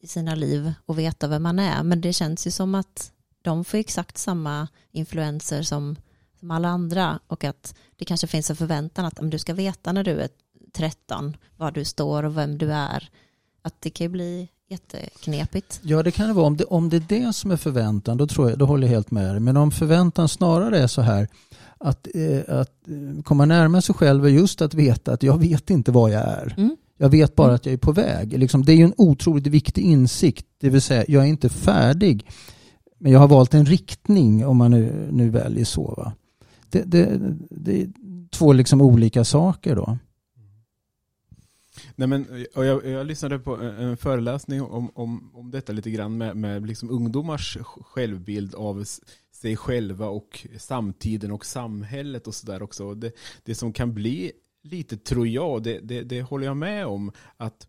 i 0.00 0.06
sina 0.06 0.34
liv 0.34 0.72
och 0.86 0.98
veta 0.98 1.28
vem 1.28 1.42
man 1.42 1.58
är. 1.58 1.82
Men 1.82 2.00
det 2.00 2.12
känns 2.12 2.46
ju 2.46 2.50
som 2.50 2.74
att 2.74 3.12
de 3.42 3.64
får 3.64 3.78
exakt 3.78 4.18
samma 4.18 4.68
influenser 4.92 5.62
som, 5.62 5.96
som 6.40 6.50
alla 6.50 6.68
andra 6.68 7.20
och 7.26 7.44
att 7.44 7.74
det 7.96 8.04
kanske 8.04 8.26
finns 8.26 8.50
en 8.50 8.56
förväntan 8.56 9.04
att 9.04 9.18
om 9.18 9.30
du 9.30 9.38
ska 9.38 9.54
veta 9.54 9.92
när 9.92 10.04
du 10.04 10.20
är 10.20 10.28
13 10.72 11.36
var 11.56 11.70
du 11.70 11.84
står 11.84 12.22
och 12.22 12.36
vem 12.36 12.58
du 12.58 12.72
är. 12.72 13.10
Att 13.62 13.74
det 13.80 13.90
kan 13.90 14.04
ju 14.04 14.08
bli 14.08 14.48
jätteknepigt. 14.68 15.80
Ja, 15.82 16.02
det 16.02 16.10
kan 16.10 16.28
det 16.28 16.32
vara. 16.34 16.46
Om 16.46 16.56
det, 16.56 16.64
om 16.64 16.88
det 16.88 16.96
är 16.96 17.04
det 17.08 17.32
som 17.32 17.50
är 17.50 17.56
förväntan, 17.56 18.16
då, 18.16 18.26
tror 18.26 18.50
jag, 18.50 18.58
då 18.58 18.66
håller 18.66 18.86
jag 18.86 18.94
helt 18.94 19.10
med 19.10 19.34
dig. 19.34 19.40
Men 19.40 19.56
om 19.56 19.70
förväntan 19.70 20.28
snarare 20.28 20.78
är 20.78 20.86
så 20.86 21.02
här 21.02 21.28
att, 21.78 22.08
eh, 22.14 22.58
att 22.60 22.72
komma 23.24 23.44
närmare 23.44 23.82
sig 23.82 23.94
själv 23.94 24.24
är 24.24 24.28
just 24.28 24.62
att 24.62 24.74
veta 24.74 25.12
att 25.12 25.22
jag 25.22 25.38
vet 25.38 25.70
inte 25.70 25.92
vad 25.92 26.10
jag 26.10 26.22
är. 26.22 26.54
Mm. 26.56 26.76
Jag 26.96 27.08
vet 27.08 27.34
bara 27.34 27.54
att 27.54 27.66
jag 27.66 27.72
är 27.72 27.78
på 27.78 27.92
väg. 27.92 28.38
Liksom, 28.38 28.64
det 28.64 28.72
är 28.72 28.76
ju 28.76 28.84
en 28.84 28.94
otroligt 28.96 29.46
viktig 29.46 29.82
insikt. 29.82 30.46
Det 30.60 30.70
vill 30.70 30.82
säga, 30.82 31.04
jag 31.08 31.24
är 31.24 31.28
inte 31.28 31.48
färdig. 31.48 32.26
Men 32.98 33.12
jag 33.12 33.20
har 33.20 33.28
valt 33.28 33.54
en 33.54 33.66
riktning 33.66 34.46
om 34.46 34.56
man 34.56 34.70
nu, 34.70 35.08
nu 35.12 35.30
väljer 35.30 35.64
så. 35.64 35.94
Va? 35.96 36.12
Det, 36.70 36.82
det, 36.82 37.18
det 37.50 37.82
är 37.82 37.88
två 38.30 38.52
liksom 38.52 38.80
olika 38.80 39.24
saker 39.24 39.76
då. 39.76 39.98
Nej, 41.94 42.08
men, 42.08 42.46
jag, 42.54 42.86
jag 42.86 43.06
lyssnade 43.06 43.38
på 43.38 43.56
en 43.56 43.96
föreläsning 43.96 44.62
om, 44.62 44.90
om, 44.94 45.30
om 45.34 45.50
detta 45.50 45.72
lite 45.72 45.90
grann 45.90 46.18
med, 46.18 46.36
med 46.36 46.66
liksom 46.66 46.90
ungdomars 46.90 47.58
självbild 47.62 48.54
av 48.54 48.84
sig 49.32 49.56
själva 49.56 50.08
och 50.08 50.46
samtiden 50.58 51.32
och 51.32 51.46
samhället 51.46 52.26
och 52.26 52.34
sådär 52.34 52.62
också. 52.62 52.94
Det, 52.94 53.12
det 53.44 53.54
som 53.54 53.72
kan 53.72 53.94
bli 53.94 54.32
lite, 54.66 54.96
tror 54.96 55.26
jag, 55.26 55.62
det, 55.62 55.78
det, 55.78 56.02
det 56.02 56.22
håller 56.22 56.46
jag 56.46 56.56
med 56.56 56.86
om, 56.86 57.12
att 57.36 57.66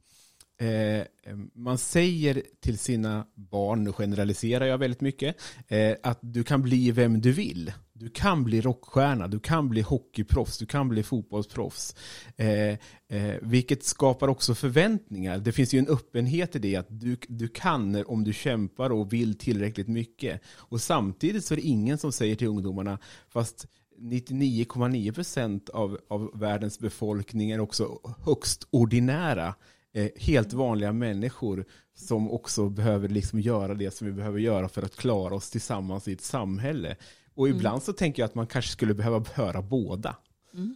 Eh, 0.59 1.05
man 1.53 1.77
säger 1.77 2.43
till 2.59 2.77
sina 2.77 3.25
barn, 3.35 3.83
nu 3.83 3.91
generaliserar 3.91 4.65
jag 4.65 4.77
väldigt 4.77 5.01
mycket, 5.01 5.35
eh, 5.67 5.95
att 6.03 6.19
du 6.21 6.43
kan 6.43 6.61
bli 6.61 6.91
vem 6.91 7.21
du 7.21 7.31
vill. 7.31 7.73
Du 7.93 8.09
kan 8.09 8.43
bli 8.43 8.61
rockstjärna, 8.61 9.27
du 9.27 9.39
kan 9.39 9.69
bli 9.69 9.81
hockeyproffs, 9.81 10.57
du 10.57 10.65
kan 10.65 10.89
bli 10.89 11.03
fotbollsproffs. 11.03 11.95
Eh, 12.37 12.69
eh, 13.07 13.35
vilket 13.41 13.83
skapar 13.83 14.27
också 14.27 14.55
förväntningar. 14.55 15.37
Det 15.37 15.51
finns 15.51 15.73
ju 15.73 15.79
en 15.79 15.87
öppenhet 15.87 16.55
i 16.55 16.59
det 16.59 16.75
att 16.75 16.87
du, 16.89 17.17
du 17.27 17.47
kan 17.47 18.05
om 18.05 18.23
du 18.23 18.33
kämpar 18.33 18.89
och 18.89 19.13
vill 19.13 19.37
tillräckligt 19.37 19.87
mycket. 19.87 20.41
Och 20.47 20.81
samtidigt 20.81 21.45
så 21.45 21.53
är 21.53 21.55
det 21.55 21.67
ingen 21.67 21.97
som 21.97 22.11
säger 22.11 22.35
till 22.35 22.47
ungdomarna, 22.47 22.99
fast 23.29 23.67
99,9% 23.97 25.69
av, 25.69 25.97
av 26.07 26.31
världens 26.39 26.79
befolkning 26.79 27.51
är 27.51 27.59
också 27.59 27.99
högst 28.25 28.67
ordinära 28.69 29.55
eh, 29.93 30.09
helt 30.15 30.53
vanliga 30.53 30.93
människor 30.93 31.65
som 31.95 32.31
också 32.31 32.69
behöver 32.69 33.09
liksom 33.09 33.39
göra 33.39 33.73
det 33.73 33.93
som 33.93 34.07
vi 34.07 34.13
behöver 34.13 34.39
göra 34.39 34.69
för 34.69 34.83
att 34.83 34.95
klara 34.95 35.35
oss 35.35 35.49
tillsammans 35.49 36.07
i 36.07 36.13
ett 36.13 36.21
samhälle. 36.21 36.95
Och 37.35 37.47
mm. 37.47 37.57
ibland 37.57 37.73
mm. 37.73 37.81
så 37.81 37.93
tänker 37.93 38.21
jag 38.21 38.27
att 38.27 38.35
man 38.35 38.47
kanske 38.47 38.71
skulle 38.71 38.93
behöva 38.93 39.25
höra 39.33 39.61
båda. 39.61 40.15
Mm. 40.53 40.75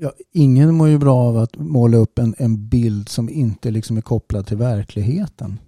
Ja, 0.00 0.12
ingen 0.32 0.74
mår 0.74 0.88
ju 0.88 0.98
bra 0.98 1.16
av 1.16 1.36
att 1.36 1.58
måla 1.58 1.96
upp 1.96 2.18
en, 2.18 2.34
en 2.38 2.68
bild 2.68 3.08
som 3.08 3.28
inte 3.28 3.70
liksom 3.70 3.96
är 3.96 4.00
kopplad 4.00 4.46
till 4.46 4.56
verkligheten. 4.56 5.58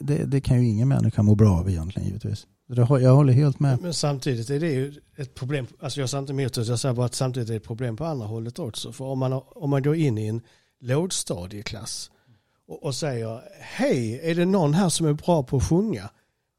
Det, 0.00 0.24
det, 0.24 0.40
kan 0.40 0.62
ju 0.62 0.68
ingen 0.68 0.88
människa 0.88 1.22
må 1.22 1.34
bra 1.34 1.58
av 1.58 1.70
egentligen 1.70 2.08
givetvis. 2.08 2.46
Jag 2.66 3.14
håller 3.14 3.32
helt 3.32 3.60
med. 3.60 3.80
Men 3.80 3.94
samtidigt 3.94 4.50
är 4.50 4.60
det 4.60 4.70
ju 4.70 5.00
ett 5.16 5.34
problem, 5.34 5.66
alltså 5.80 6.00
jag 6.00 6.10
säger 6.10 6.20
inte 6.22 6.32
emot 6.32 6.54
det, 6.54 6.62
jag 6.62 6.78
säger 6.78 6.94
bara 6.94 7.06
att 7.06 7.14
samtidigt 7.14 7.48
är 7.48 7.52
det 7.52 7.56
ett 7.56 7.66
problem 7.66 7.96
på 7.96 8.04
andra 8.04 8.26
hållet 8.26 8.58
också. 8.58 8.92
För 8.92 9.04
om 9.04 9.18
man, 9.18 9.32
om 9.32 9.70
man 9.70 9.82
går 9.82 9.96
in 9.96 10.18
i 10.18 10.26
en 10.26 10.40
lågstadieklass 10.80 12.10
och, 12.66 12.82
och 12.82 12.94
säger 12.94 13.42
hej, 13.60 14.20
är 14.30 14.34
det 14.34 14.44
någon 14.44 14.74
här 14.74 14.88
som 14.88 15.06
är 15.06 15.12
bra 15.12 15.42
på 15.42 15.56
att 15.56 15.68
sjunga? 15.68 16.10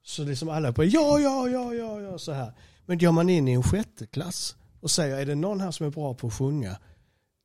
Så 0.03 0.23
liksom 0.23 0.49
alla 0.49 0.73
på 0.73 0.83
ja, 0.83 1.19
ja, 1.19 1.49
ja, 1.49 1.73
ja, 1.73 2.01
ja, 2.01 2.17
så 2.17 2.31
här. 2.31 2.53
Men 2.85 2.97
går 2.97 3.11
man 3.11 3.29
in 3.29 3.47
i 3.47 3.51
en 3.51 3.63
sjätte 3.63 4.05
klass 4.05 4.55
och 4.81 4.91
säger 4.91 5.17
är 5.17 5.25
det 5.25 5.35
någon 5.35 5.61
här 5.61 5.71
som 5.71 5.85
är 5.85 5.89
bra 5.89 6.13
på 6.13 6.27
att 6.27 6.33
sjunga? 6.33 6.77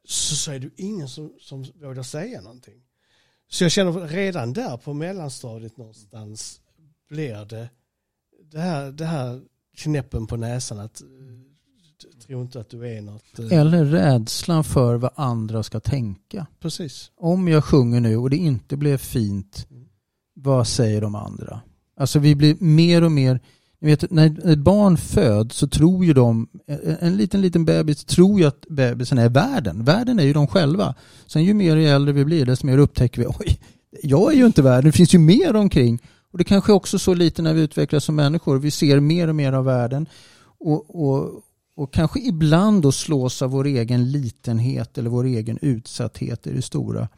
Så, 0.04 0.36
så 0.36 0.52
är 0.52 0.58
det 0.58 0.70
ingen 0.76 1.08
som, 1.08 1.32
som 1.40 1.62
vågar 1.62 2.02
säga 2.02 2.40
någonting. 2.40 2.82
Så 3.50 3.64
jag 3.64 3.70
känner 3.70 3.92
redan 3.92 4.52
där 4.52 4.76
på 4.76 4.92
mellanstadiet 4.94 5.76
någonstans 5.76 6.60
blir 7.08 7.44
det 7.44 7.68
det 8.50 8.60
här, 8.60 8.92
det 8.92 9.04
här 9.04 9.40
knäppen 9.76 10.26
på 10.26 10.36
näsan 10.36 10.78
att 10.78 11.02
tro 12.26 12.42
inte 12.42 12.60
att 12.60 12.70
du 12.70 12.88
är 12.88 13.02
något. 13.02 13.38
Eh, 13.38 13.58
Eller 13.58 13.84
rädslan 13.84 14.64
för 14.64 14.94
vad 14.96 15.10
andra 15.14 15.62
ska 15.62 15.80
tänka. 15.80 16.46
Precis. 16.60 17.10
Om 17.16 17.48
jag 17.48 17.64
sjunger 17.64 18.00
nu 18.00 18.16
och 18.16 18.30
det 18.30 18.36
inte 18.36 18.76
blev 18.76 18.96
fint, 18.96 19.66
vad 20.34 20.66
säger 20.66 21.00
de 21.00 21.14
andra? 21.14 21.60
Alltså 21.96 22.18
vi 22.18 22.34
blir 22.34 22.56
mer 22.58 23.04
och 23.04 23.12
mer, 23.12 23.40
ni 23.80 23.90
vet, 23.90 24.10
när 24.10 24.50
ett 24.52 24.58
barn 24.58 24.96
föds 24.96 25.56
så 25.56 25.68
tror 25.68 26.04
ju 26.04 26.12
de, 26.12 26.48
en 27.00 27.16
liten 27.16 27.40
liten 27.40 27.64
bebis 27.64 28.04
tror 28.04 28.40
ju 28.40 28.46
att 28.46 28.66
bebisen 28.68 29.18
är 29.18 29.28
världen. 29.28 29.84
Världen 29.84 30.18
är 30.18 30.24
ju 30.24 30.32
de 30.32 30.46
själva. 30.46 30.94
Sen 31.26 31.44
ju 31.44 31.54
mer 31.54 31.76
äldre 31.76 32.12
vi 32.12 32.24
blir 32.24 32.46
desto 32.46 32.66
mer 32.66 32.78
upptäcker 32.78 33.22
vi, 33.22 33.28
oj, 33.28 33.60
jag 34.02 34.32
är 34.32 34.36
ju 34.36 34.46
inte 34.46 34.62
världen, 34.62 34.84
det 34.84 34.96
finns 34.96 35.14
ju 35.14 35.18
mer 35.18 35.56
omkring. 35.56 36.02
Och 36.32 36.38
det 36.38 36.44
kanske 36.44 36.72
också 36.72 36.96
är 36.96 36.98
så 36.98 37.14
lite 37.14 37.42
när 37.42 37.54
vi 37.54 37.60
utvecklas 37.60 38.04
som 38.04 38.16
människor, 38.16 38.58
vi 38.58 38.70
ser 38.70 39.00
mer 39.00 39.28
och 39.28 39.36
mer 39.36 39.52
av 39.52 39.64
världen. 39.64 40.06
Och, 40.60 41.02
och, 41.04 41.42
och 41.76 41.92
kanske 41.92 42.20
ibland 42.20 42.82
då 42.82 42.92
slås 42.92 43.42
av 43.42 43.50
vår 43.50 43.66
egen 43.66 44.10
litenhet 44.10 44.98
eller 44.98 45.10
vår 45.10 45.24
egen 45.24 45.58
utsatthet 45.62 46.46
i 46.46 46.52
det 46.54 46.62
stora. 46.62 47.08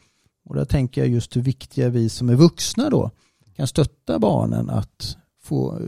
Och 0.44 0.54
där 0.54 0.64
tänker 0.64 1.00
jag 1.00 1.10
just 1.10 1.36
hur 1.36 1.42
viktiga 1.42 1.88
vi 1.88 2.08
som 2.08 2.28
är 2.28 2.34
vuxna 2.34 2.90
då 2.90 3.10
kan 3.56 3.66
stötta 3.66 4.18
barnen 4.18 4.70
att 4.70 5.16
få 5.42 5.78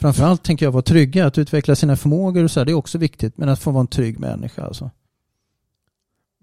framförallt 0.00 0.42
tänker 0.42 0.66
jag 0.66 0.72
vara 0.72 0.82
trygga, 0.82 1.26
att 1.26 1.38
utveckla 1.38 1.76
sina 1.76 1.96
förmågor 1.96 2.44
och 2.44 2.50
så 2.50 2.60
här, 2.60 2.64
det 2.64 2.72
är 2.72 2.74
också 2.74 2.98
viktigt, 2.98 3.38
men 3.38 3.48
att 3.48 3.60
få 3.60 3.70
vara 3.70 3.80
en 3.80 3.86
trygg 3.86 4.18
människa 4.18 4.62
alltså. 4.62 4.90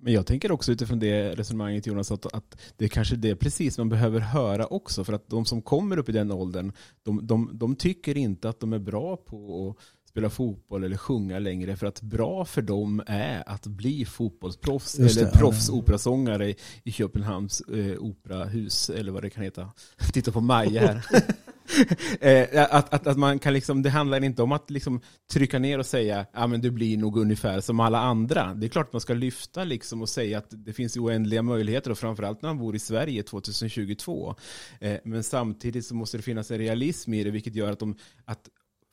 Men 0.01 0.13
jag 0.13 0.25
tänker 0.25 0.51
också 0.51 0.71
utifrån 0.71 0.99
det 0.99 1.35
resonemanget 1.35 1.87
Jonas, 1.87 2.11
att, 2.11 2.33
att 2.33 2.57
det 2.77 2.85
är 2.85 2.89
kanske 2.89 3.15
det 3.15 3.35
precis 3.35 3.77
man 3.77 3.89
behöver 3.89 4.19
höra 4.19 4.65
också. 4.65 5.03
För 5.03 5.13
att 5.13 5.29
de 5.29 5.45
som 5.45 5.61
kommer 5.61 5.97
upp 5.97 6.09
i 6.09 6.11
den 6.11 6.31
åldern, 6.31 6.71
de, 7.03 7.27
de, 7.27 7.49
de 7.53 7.75
tycker 7.75 8.17
inte 8.17 8.49
att 8.49 8.59
de 8.59 8.73
är 8.73 8.79
bra 8.79 9.17
på 9.17 9.69
att 9.69 9.85
spela 10.09 10.29
fotboll 10.29 10.83
eller 10.83 10.97
sjunga 10.97 11.39
längre. 11.39 11.75
För 11.75 11.87
att 11.87 12.01
bra 12.01 12.45
för 12.45 12.61
dem 12.61 13.03
är 13.05 13.49
att 13.49 13.67
bli 13.67 14.05
fotbollsproffs 14.05 14.93
det, 14.93 15.03
eller 15.03 15.31
proffsoperasångare 15.31 16.53
i 16.83 16.91
Köpenhamns 16.91 17.61
eh, 17.61 17.99
operahus 17.99 18.89
eller 18.89 19.11
vad 19.11 19.21
det 19.21 19.29
kan 19.29 19.43
heta. 19.43 19.71
Titta 20.13 20.31
på 20.31 20.41
Maja 20.41 20.81
här. 20.81 21.05
eh, 22.21 22.47
att, 22.69 22.93
att, 22.93 23.07
att 23.07 23.17
man 23.17 23.39
kan 23.39 23.53
liksom, 23.53 23.81
det 23.81 23.89
handlar 23.89 24.23
inte 24.23 24.43
om 24.43 24.51
att 24.51 24.69
liksom 24.69 25.01
trycka 25.33 25.59
ner 25.59 25.79
och 25.79 25.85
säga 25.85 26.25
ja 26.33 26.47
men 26.47 26.61
du 26.61 26.71
blir 26.71 26.97
nog 26.97 27.17
ungefär 27.17 27.61
som 27.61 27.79
alla 27.79 27.99
andra. 27.99 28.53
Det 28.53 28.67
är 28.67 28.69
klart 28.69 28.87
att 28.87 28.93
man 28.93 29.01
ska 29.01 29.13
lyfta 29.13 29.63
liksom 29.63 30.01
och 30.01 30.09
säga 30.09 30.37
att 30.37 30.47
det 30.49 30.73
finns 30.73 30.97
oändliga 30.97 31.41
möjligheter 31.41 31.91
och 31.91 31.97
framförallt 31.97 32.41
när 32.41 32.49
man 32.49 32.57
bor 32.57 32.75
i 32.75 32.79
Sverige 32.79 33.23
2022. 33.23 34.35
Eh, 34.79 34.97
men 35.03 35.23
samtidigt 35.23 35.85
så 35.85 35.95
måste 35.95 36.17
det 36.17 36.23
finnas 36.23 36.51
en 36.51 36.57
realism 36.57 37.13
i 37.13 37.23
det 37.23 37.31
vilket 37.31 37.55
gör 37.55 37.71
att, 37.71 37.79
de, 37.79 37.95
att 38.25 38.49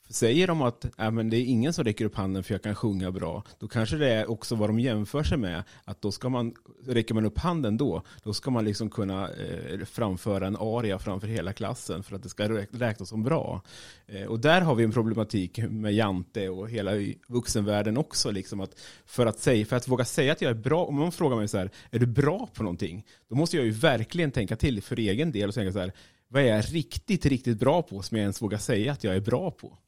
Säger 0.09 0.47
de 0.47 0.63
att 0.63 0.99
äh, 0.99 1.11
men 1.11 1.31
det 1.31 1.37
är 1.37 1.45
ingen 1.45 1.73
som 1.73 1.85
räcker 1.85 2.05
upp 2.05 2.15
handen 2.15 2.45
för 2.45 2.55
jag 2.55 2.63
kan 2.63 2.75
sjunga 2.75 3.13
bra, 3.13 3.43
då 3.59 3.69
kanske 3.69 3.97
det 3.97 4.13
är 4.13 4.31
också 4.31 4.55
vad 4.55 4.69
de 4.69 4.81
jämför 4.81 5.23
sig 5.23 5.39
med. 5.39 5.63
Att 5.85 6.03
då 6.03 6.13
ska 6.13 6.29
man, 6.29 6.55
räcker 6.87 7.15
man 7.15 7.25
upp 7.25 7.39
handen 7.39 7.77
då, 7.77 8.03
då 8.23 8.33
ska 8.33 8.51
man 8.51 8.65
liksom 8.65 8.91
kunna 8.91 9.29
eh, 9.29 9.85
framföra 9.85 10.47
en 10.47 10.57
aria 10.57 10.99
framför 10.99 11.27
hela 11.29 11.53
klassen 11.53 12.03
för 12.03 12.17
att 12.17 12.23
det 12.23 12.29
ska 12.29 12.49
räknas 12.71 13.09
som 13.09 13.23
bra. 13.23 13.63
Eh, 14.07 14.27
och 14.27 14.41
där 14.41 14.61
har 14.61 14.75
vi 14.75 14.85
en 14.85 14.93
problematik 14.93 15.59
med 15.59 15.95
Jante 15.95 16.49
och 16.49 16.71
hela 16.71 16.93
vuxenvärlden 17.29 17.97
också. 17.97 18.31
Liksom 18.31 18.61
att 18.61 18.81
för, 19.07 19.27
att 19.27 19.39
säga, 19.39 19.67
för 19.67 19.77
att 19.77 19.89
våga 19.89 20.05
säga 20.05 20.33
att 20.33 20.43
jag 20.43 20.51
är 20.51 20.55
bra, 20.55 20.85
om 20.85 20.97
någon 20.97 21.13
frågar 21.13 21.37
mig 21.37 21.49
så 21.49 21.59
här, 21.59 21.71
är 21.91 21.99
du 21.99 22.07
bra 22.07 22.49
på 22.55 22.63
någonting? 22.63 23.07
Då 23.29 23.37
måste 23.37 23.57
jag 23.57 23.67
ju 23.67 23.73
verkligen 23.73 24.31
tänka 24.31 24.57
till 24.57 24.83
för 24.83 24.99
egen 24.99 25.33
del 25.33 25.49
och 25.49 25.55
tänka 25.55 25.73
så 25.73 25.79
här, 25.79 25.93
vad 26.29 26.43
är 26.43 26.47
jag 26.47 26.65
riktigt, 26.75 27.27
riktigt 27.27 27.59
bra 27.59 27.83
på 27.83 28.03
som 28.03 28.17
jag 28.17 28.23
ens 28.23 28.43
vågar 28.43 28.59
säga 28.59 28.93
att 28.93 29.05
jag 29.05 29.17
är 29.17 29.21
bra 29.21 29.51
på? 29.51 29.79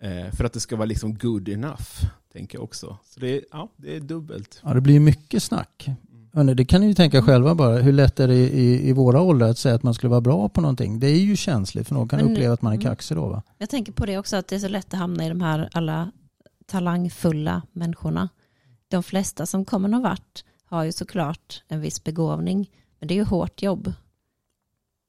Eh, 0.00 0.30
för 0.32 0.44
att 0.44 0.52
det 0.52 0.60
ska 0.60 0.76
vara 0.76 0.86
liksom 0.86 1.14
good 1.14 1.48
enough, 1.48 2.04
tänker 2.32 2.58
jag 2.58 2.64
också. 2.64 2.98
Så 3.04 3.20
det 3.20 3.36
är, 3.36 3.40
ja, 3.52 3.68
det 3.76 3.96
är 3.96 4.00
dubbelt. 4.00 4.60
Ja, 4.64 4.74
det 4.74 4.80
blir 4.80 5.00
mycket 5.00 5.42
snack. 5.42 5.88
Det 6.56 6.64
kan 6.64 6.80
ni 6.80 6.86
ju 6.86 6.94
tänka 6.94 7.22
själva 7.22 7.54
bara. 7.54 7.76
Hur 7.78 7.92
lätt 7.92 8.20
är 8.20 8.28
det 8.28 8.34
i, 8.34 8.88
i 8.88 8.92
våra 8.92 9.20
åldrar 9.20 9.48
att 9.48 9.58
säga 9.58 9.74
att 9.74 9.82
man 9.82 9.94
skulle 9.94 10.10
vara 10.10 10.20
bra 10.20 10.48
på 10.48 10.60
någonting? 10.60 11.00
Det 11.00 11.06
är 11.06 11.18
ju 11.18 11.36
känsligt 11.36 11.88
för 11.88 11.94
någon 11.94 12.08
kan 12.08 12.20
Men- 12.20 12.32
uppleva 12.32 12.54
att 12.54 12.62
man 12.62 12.72
är 12.72 12.76
mm. 12.76 12.84
kaxig 12.84 13.16
då 13.16 13.28
va? 13.28 13.42
Jag 13.58 13.70
tänker 13.70 13.92
på 13.92 14.06
det 14.06 14.18
också 14.18 14.36
att 14.36 14.48
det 14.48 14.56
är 14.56 14.60
så 14.60 14.68
lätt 14.68 14.94
att 14.94 14.98
hamna 15.00 15.26
i 15.26 15.28
de 15.28 15.40
här 15.40 15.68
alla 15.72 16.12
talangfulla 16.66 17.62
människorna. 17.72 18.28
De 18.88 19.02
flesta 19.02 19.46
som 19.46 19.64
kommer 19.64 19.88
någon 19.88 20.02
vart 20.02 20.44
har 20.64 20.84
ju 20.84 20.92
såklart 20.92 21.62
en 21.68 21.80
viss 21.80 22.04
begåvning. 22.04 22.70
Men 22.98 23.08
det 23.08 23.14
är 23.14 23.16
ju 23.16 23.24
hårt 23.24 23.62
jobb. 23.62 23.92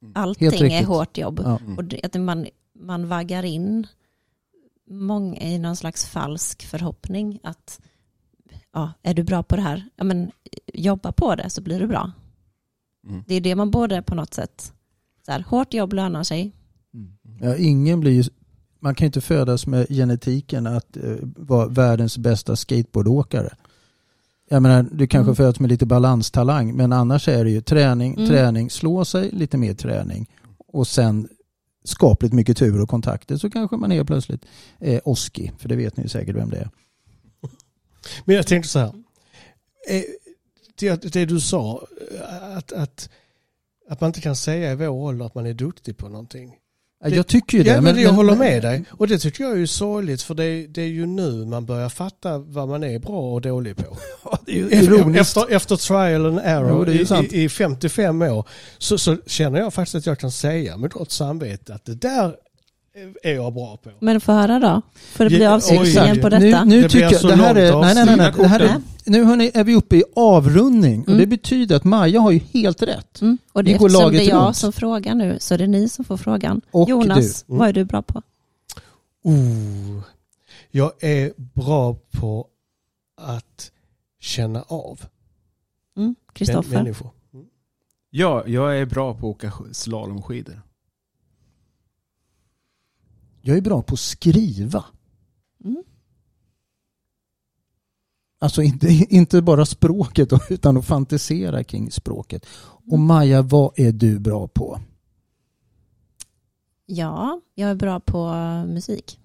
Mm. 0.02 0.14
Allting 0.16 0.74
är 0.74 0.86
hårt 0.86 1.18
jobb. 1.18 1.42
Ja. 1.44 1.60
Och 1.78 1.84
det, 1.84 2.00
att 2.04 2.22
man, 2.22 2.48
man 2.80 3.08
vaggar 3.08 3.46
in 3.46 3.88
många 4.90 5.38
i 5.38 5.60
någon 5.60 5.76
slags 5.76 6.06
falsk 6.06 6.66
förhoppning 6.66 7.40
att 7.44 7.82
ja, 8.74 8.92
är 9.04 9.14
du 9.14 9.24
bra 9.24 9.44
på 9.44 9.56
det 9.56 9.62
här, 9.62 9.90
ja, 9.96 10.04
men, 10.04 10.32
jobba 10.74 11.12
på 11.12 11.36
det 11.36 11.50
så 11.50 11.62
blir 11.62 11.80
du 11.80 11.88
bra. 11.88 12.12
Mm. 13.08 13.24
Det 13.28 13.36
är 13.36 13.42
det 13.42 13.56
man 13.56 13.72
borde 13.72 14.02
på 14.02 14.16
något 14.16 14.34
sätt, 14.34 14.74
så 15.26 15.32
här, 15.32 15.40
hårt 15.48 15.74
jobb 15.74 15.94
lönar 15.94 16.24
sig. 16.24 16.52
Ja, 17.42 17.56
ingen 17.56 18.00
blir 18.00 18.12
ju, 18.12 18.24
man 18.80 18.96
kan 18.96 19.06
ju 19.06 19.08
inte 19.08 19.22
födas 19.22 19.68
med 19.68 19.88
genetiken 19.90 20.68
att 20.68 20.98
eh, 20.98 21.16
vara 21.22 21.68
världens 21.68 22.18
bästa 22.18 22.56
skateboardåkare. 22.56 23.50
Jag 24.50 24.62
menar, 24.62 24.86
du 24.92 25.08
kanske 25.08 25.30
Mm. 25.30 25.36
föds 25.36 25.60
med 25.60 25.70
lite 25.70 25.86
balanstalang 25.86 26.76
men 26.76 26.94
annars 26.94 27.28
är 27.28 27.44
det 27.44 27.52
ju 27.52 27.62
träning, 27.62 28.14
Mm. 28.16 28.28
träning, 28.28 28.70
slå 28.70 29.06
sig, 29.06 29.30
lite 29.32 29.58
mer 29.58 29.74
träning 29.74 30.30
och 30.68 30.88
sen 30.88 31.28
skapligt 31.88 32.34
mycket 32.34 32.58
tur 32.58 32.82
och 32.82 32.90
kontakter 32.90 33.38
så 33.38 33.50
kanske 33.50 33.78
man 33.78 33.92
helt 33.92 34.08
plötsligt 34.08 34.46
är 34.80 35.08
Oski, 35.08 35.52
för 35.58 35.70
det 35.70 35.76
vet 35.76 35.98
ni 35.98 36.04
ju 36.04 36.10
säkert 36.10 36.36
vem 36.36 36.50
det 36.50 36.58
är. 36.58 36.70
Men 38.26 38.36
jag 38.36 38.48
tänkte 38.48 38.70
så 38.70 38.80
här. 38.80 38.94
Eh, 39.90 40.04
det, 40.76 41.14
det 41.14 41.26
du 41.26 41.40
sa, 41.40 41.88
eh, 42.12 42.58
att, 42.58 42.72
att, 42.72 43.10
att 43.90 44.02
man 44.02 44.08
inte 44.08 44.22
kan 44.22 44.36
säga 44.36 44.72
i 44.72 44.76
vår 44.76 44.88
ålder 44.88 45.26
att 45.26 45.36
man 45.36 45.46
är 45.46 45.54
duktig 45.54 45.98
på 45.98 46.10
någonting. 46.10 46.56
Jag 47.06 47.28
tycker 47.28 47.58
ju 47.58 47.64
det. 47.64 47.70
Ja, 47.70 47.82
men 47.82 48.02
jag 48.02 48.14
håller 48.14 48.36
med 48.36 48.62
dig. 48.62 48.84
Och 48.92 49.08
det 49.08 49.20
tycker 49.20 49.44
jag 49.44 49.54
är 49.54 49.58
ju 49.58 49.68
sorgligt 49.68 50.22
för 50.22 50.36
det, 50.36 50.68
det 50.68 50.82
är 50.82 50.88
ju 50.88 51.06
nu 51.06 51.46
man 51.46 51.66
börjar 51.66 51.90
fatta 51.90 52.38
vad 52.38 52.68
man 52.68 52.84
är 52.84 53.00
bra 53.00 53.34
och 53.34 53.42
dålig 53.42 53.76
på. 53.78 53.98
Är 54.48 54.84
ironiskt. 54.84 55.38
Efter, 55.38 55.56
efter 55.56 55.76
trial 55.76 56.26
and 56.26 56.40
error 56.44 56.86
Jo, 56.88 57.16
är 57.16 57.34
i, 57.34 57.44
i 57.44 57.50
55 57.50 58.22
år 58.22 58.48
så, 58.78 58.98
så 58.98 59.18
känner 59.26 59.60
jag 59.60 59.74
faktiskt 59.74 59.96
att 59.96 60.06
jag 60.06 60.20
kan 60.20 60.32
säga 60.32 60.78
med 60.78 60.92
gott 60.92 61.12
samvete 61.12 61.74
att 61.74 61.86
det 61.86 61.96
där 61.96 62.36
är 63.24 63.34
jag 63.34 63.54
bra 63.54 63.78
på. 63.78 63.90
Men 64.00 64.22
få 64.22 64.32
höra 64.32 64.60
då, 64.60 64.82
för 64.96 65.26
att 65.26 65.32
bli 65.32 65.44
Ja, 65.44 65.56
avslutningen 65.56 66.20
på 66.22 66.30
Nu, 66.30 66.40
detta. 66.40 66.64
nu 66.64 66.82
Det 66.82 66.90
tycker 66.90 67.08
blir 67.08 67.12
jag, 67.12 67.22
så 67.22 67.28
det 67.28 67.36
här 67.36 67.56
är, 67.56 67.72
nej, 67.82 67.96
nej, 67.96 68.06
nej, 68.06 68.18
nej, 68.18 68.34
det 68.38 68.48
här 68.48 68.60
är, 68.60 68.82
nu 69.06 69.24
hörni, 69.24 69.52
är 69.54 69.64
vi 69.64 69.76
uppe 69.76 69.96
i 69.98 70.04
avrundning 70.16 71.02
och 71.02 71.08
Mm. 71.08 71.20
det 71.20 71.26
betyder 71.28 71.76
att 71.76 71.84
Maja 71.84 72.20
har 72.22 72.32
ju 72.32 72.40
helt 72.54 72.82
rätt. 72.84 73.22
Mm. 73.22 73.38
Och 73.52 73.64
det, 73.64 73.72
eftersom 73.72 73.88
det 73.94 74.04
laget 74.04 74.22
är 74.22 74.30
jag 74.30 74.48
runt. 74.48 74.56
som 74.58 74.74
frågar 74.74 75.16
nu 75.16 75.38
så 75.40 75.54
är 75.54 75.58
det 75.58 75.68
ni 75.68 75.90
som 75.90 76.06
får 76.06 76.18
frågan. 76.18 76.62
Och 76.72 76.90
Jonas, 76.90 77.44
du. 77.44 77.54
Mm. 77.54 77.60
vad 77.60 77.70
är 77.70 77.74
du 77.74 77.86
bra 77.86 78.02
på? 78.02 78.22
Oh, 79.24 80.02
jag 80.72 80.92
är 81.04 81.32
bra 81.38 81.96
på 82.12 82.48
att 83.22 83.72
känna 84.20 84.62
av 84.62 85.00
Mm. 85.98 86.16
Kristoffer? 86.34 86.72
människor. 86.78 87.10
Ja, 88.10 88.44
jag 88.48 88.80
är 88.80 88.86
bra 88.86 89.14
på 89.14 89.30
att 89.30 89.36
åka 89.36 89.50
sk- 89.50 89.74
slalomskidor. 89.74 90.62
Jag 93.48 93.58
är 93.58 93.62
bra 93.62 93.82
på 93.82 93.94
att 93.94 94.00
skriva. 94.00 94.86
Mm. 95.66 95.84
Alltså 98.40 98.62
inte, 98.62 98.88
inte 99.10 99.42
bara 99.42 99.66
språket 99.66 100.30
utan 100.50 100.78
att 100.78 100.86
fantisera 100.86 101.64
kring 101.64 101.92
språket. 101.92 102.46
Och 102.60 102.94
Mm. 102.94 103.08
Maja, 103.08 103.42
vad 103.42 103.80
är 103.80 103.92
du 103.92 104.20
bra 104.20 104.48
på? 104.48 104.80
Ja, 106.86 107.42
jag 107.56 107.70
är 107.70 107.76
bra 107.76 108.00
på 108.00 108.34
musik. 108.68 109.20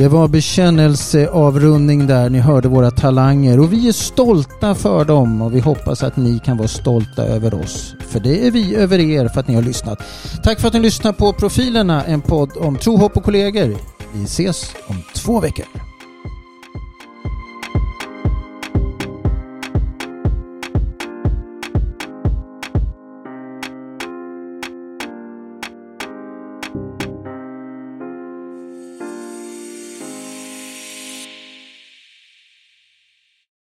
Det 0.00 0.08
var 0.08 0.28
bekännelseavrundning 0.28 2.06
där, 2.06 2.30
ni 2.30 2.38
hörde 2.38 2.68
våra 2.68 2.90
talanger 2.90 3.60
och 3.60 3.72
vi 3.72 3.88
är 3.88 3.92
stolta 3.92 4.74
för 4.74 5.04
dem 5.04 5.42
och 5.42 5.54
vi 5.54 5.60
hoppas 5.60 6.02
att 6.02 6.16
ni 6.16 6.38
kan 6.38 6.56
vara 6.56 6.68
stolta 6.68 7.22
över 7.22 7.54
oss. 7.54 7.94
För 8.08 8.20
det 8.20 8.46
är 8.46 8.50
vi 8.50 8.74
över 8.74 8.98
er 8.98 9.28
för 9.28 9.40
att 9.40 9.48
ni 9.48 9.54
har 9.54 9.62
lyssnat. 9.62 10.02
Tack 10.42 10.60
för 10.60 10.68
att 10.68 10.74
ni 10.74 10.80
lyssnar 10.80 11.12
på 11.12 11.32
Profilerna, 11.32 12.04
en 12.04 12.20
podd 12.20 12.50
om 12.56 12.76
tro, 12.76 12.96
hopp 12.96 13.16
och 13.16 13.24
kollegor. 13.24 13.76
Vi 14.12 14.24
ses 14.24 14.74
om 14.86 14.96
två 15.14 15.40
veckor. 15.40 15.89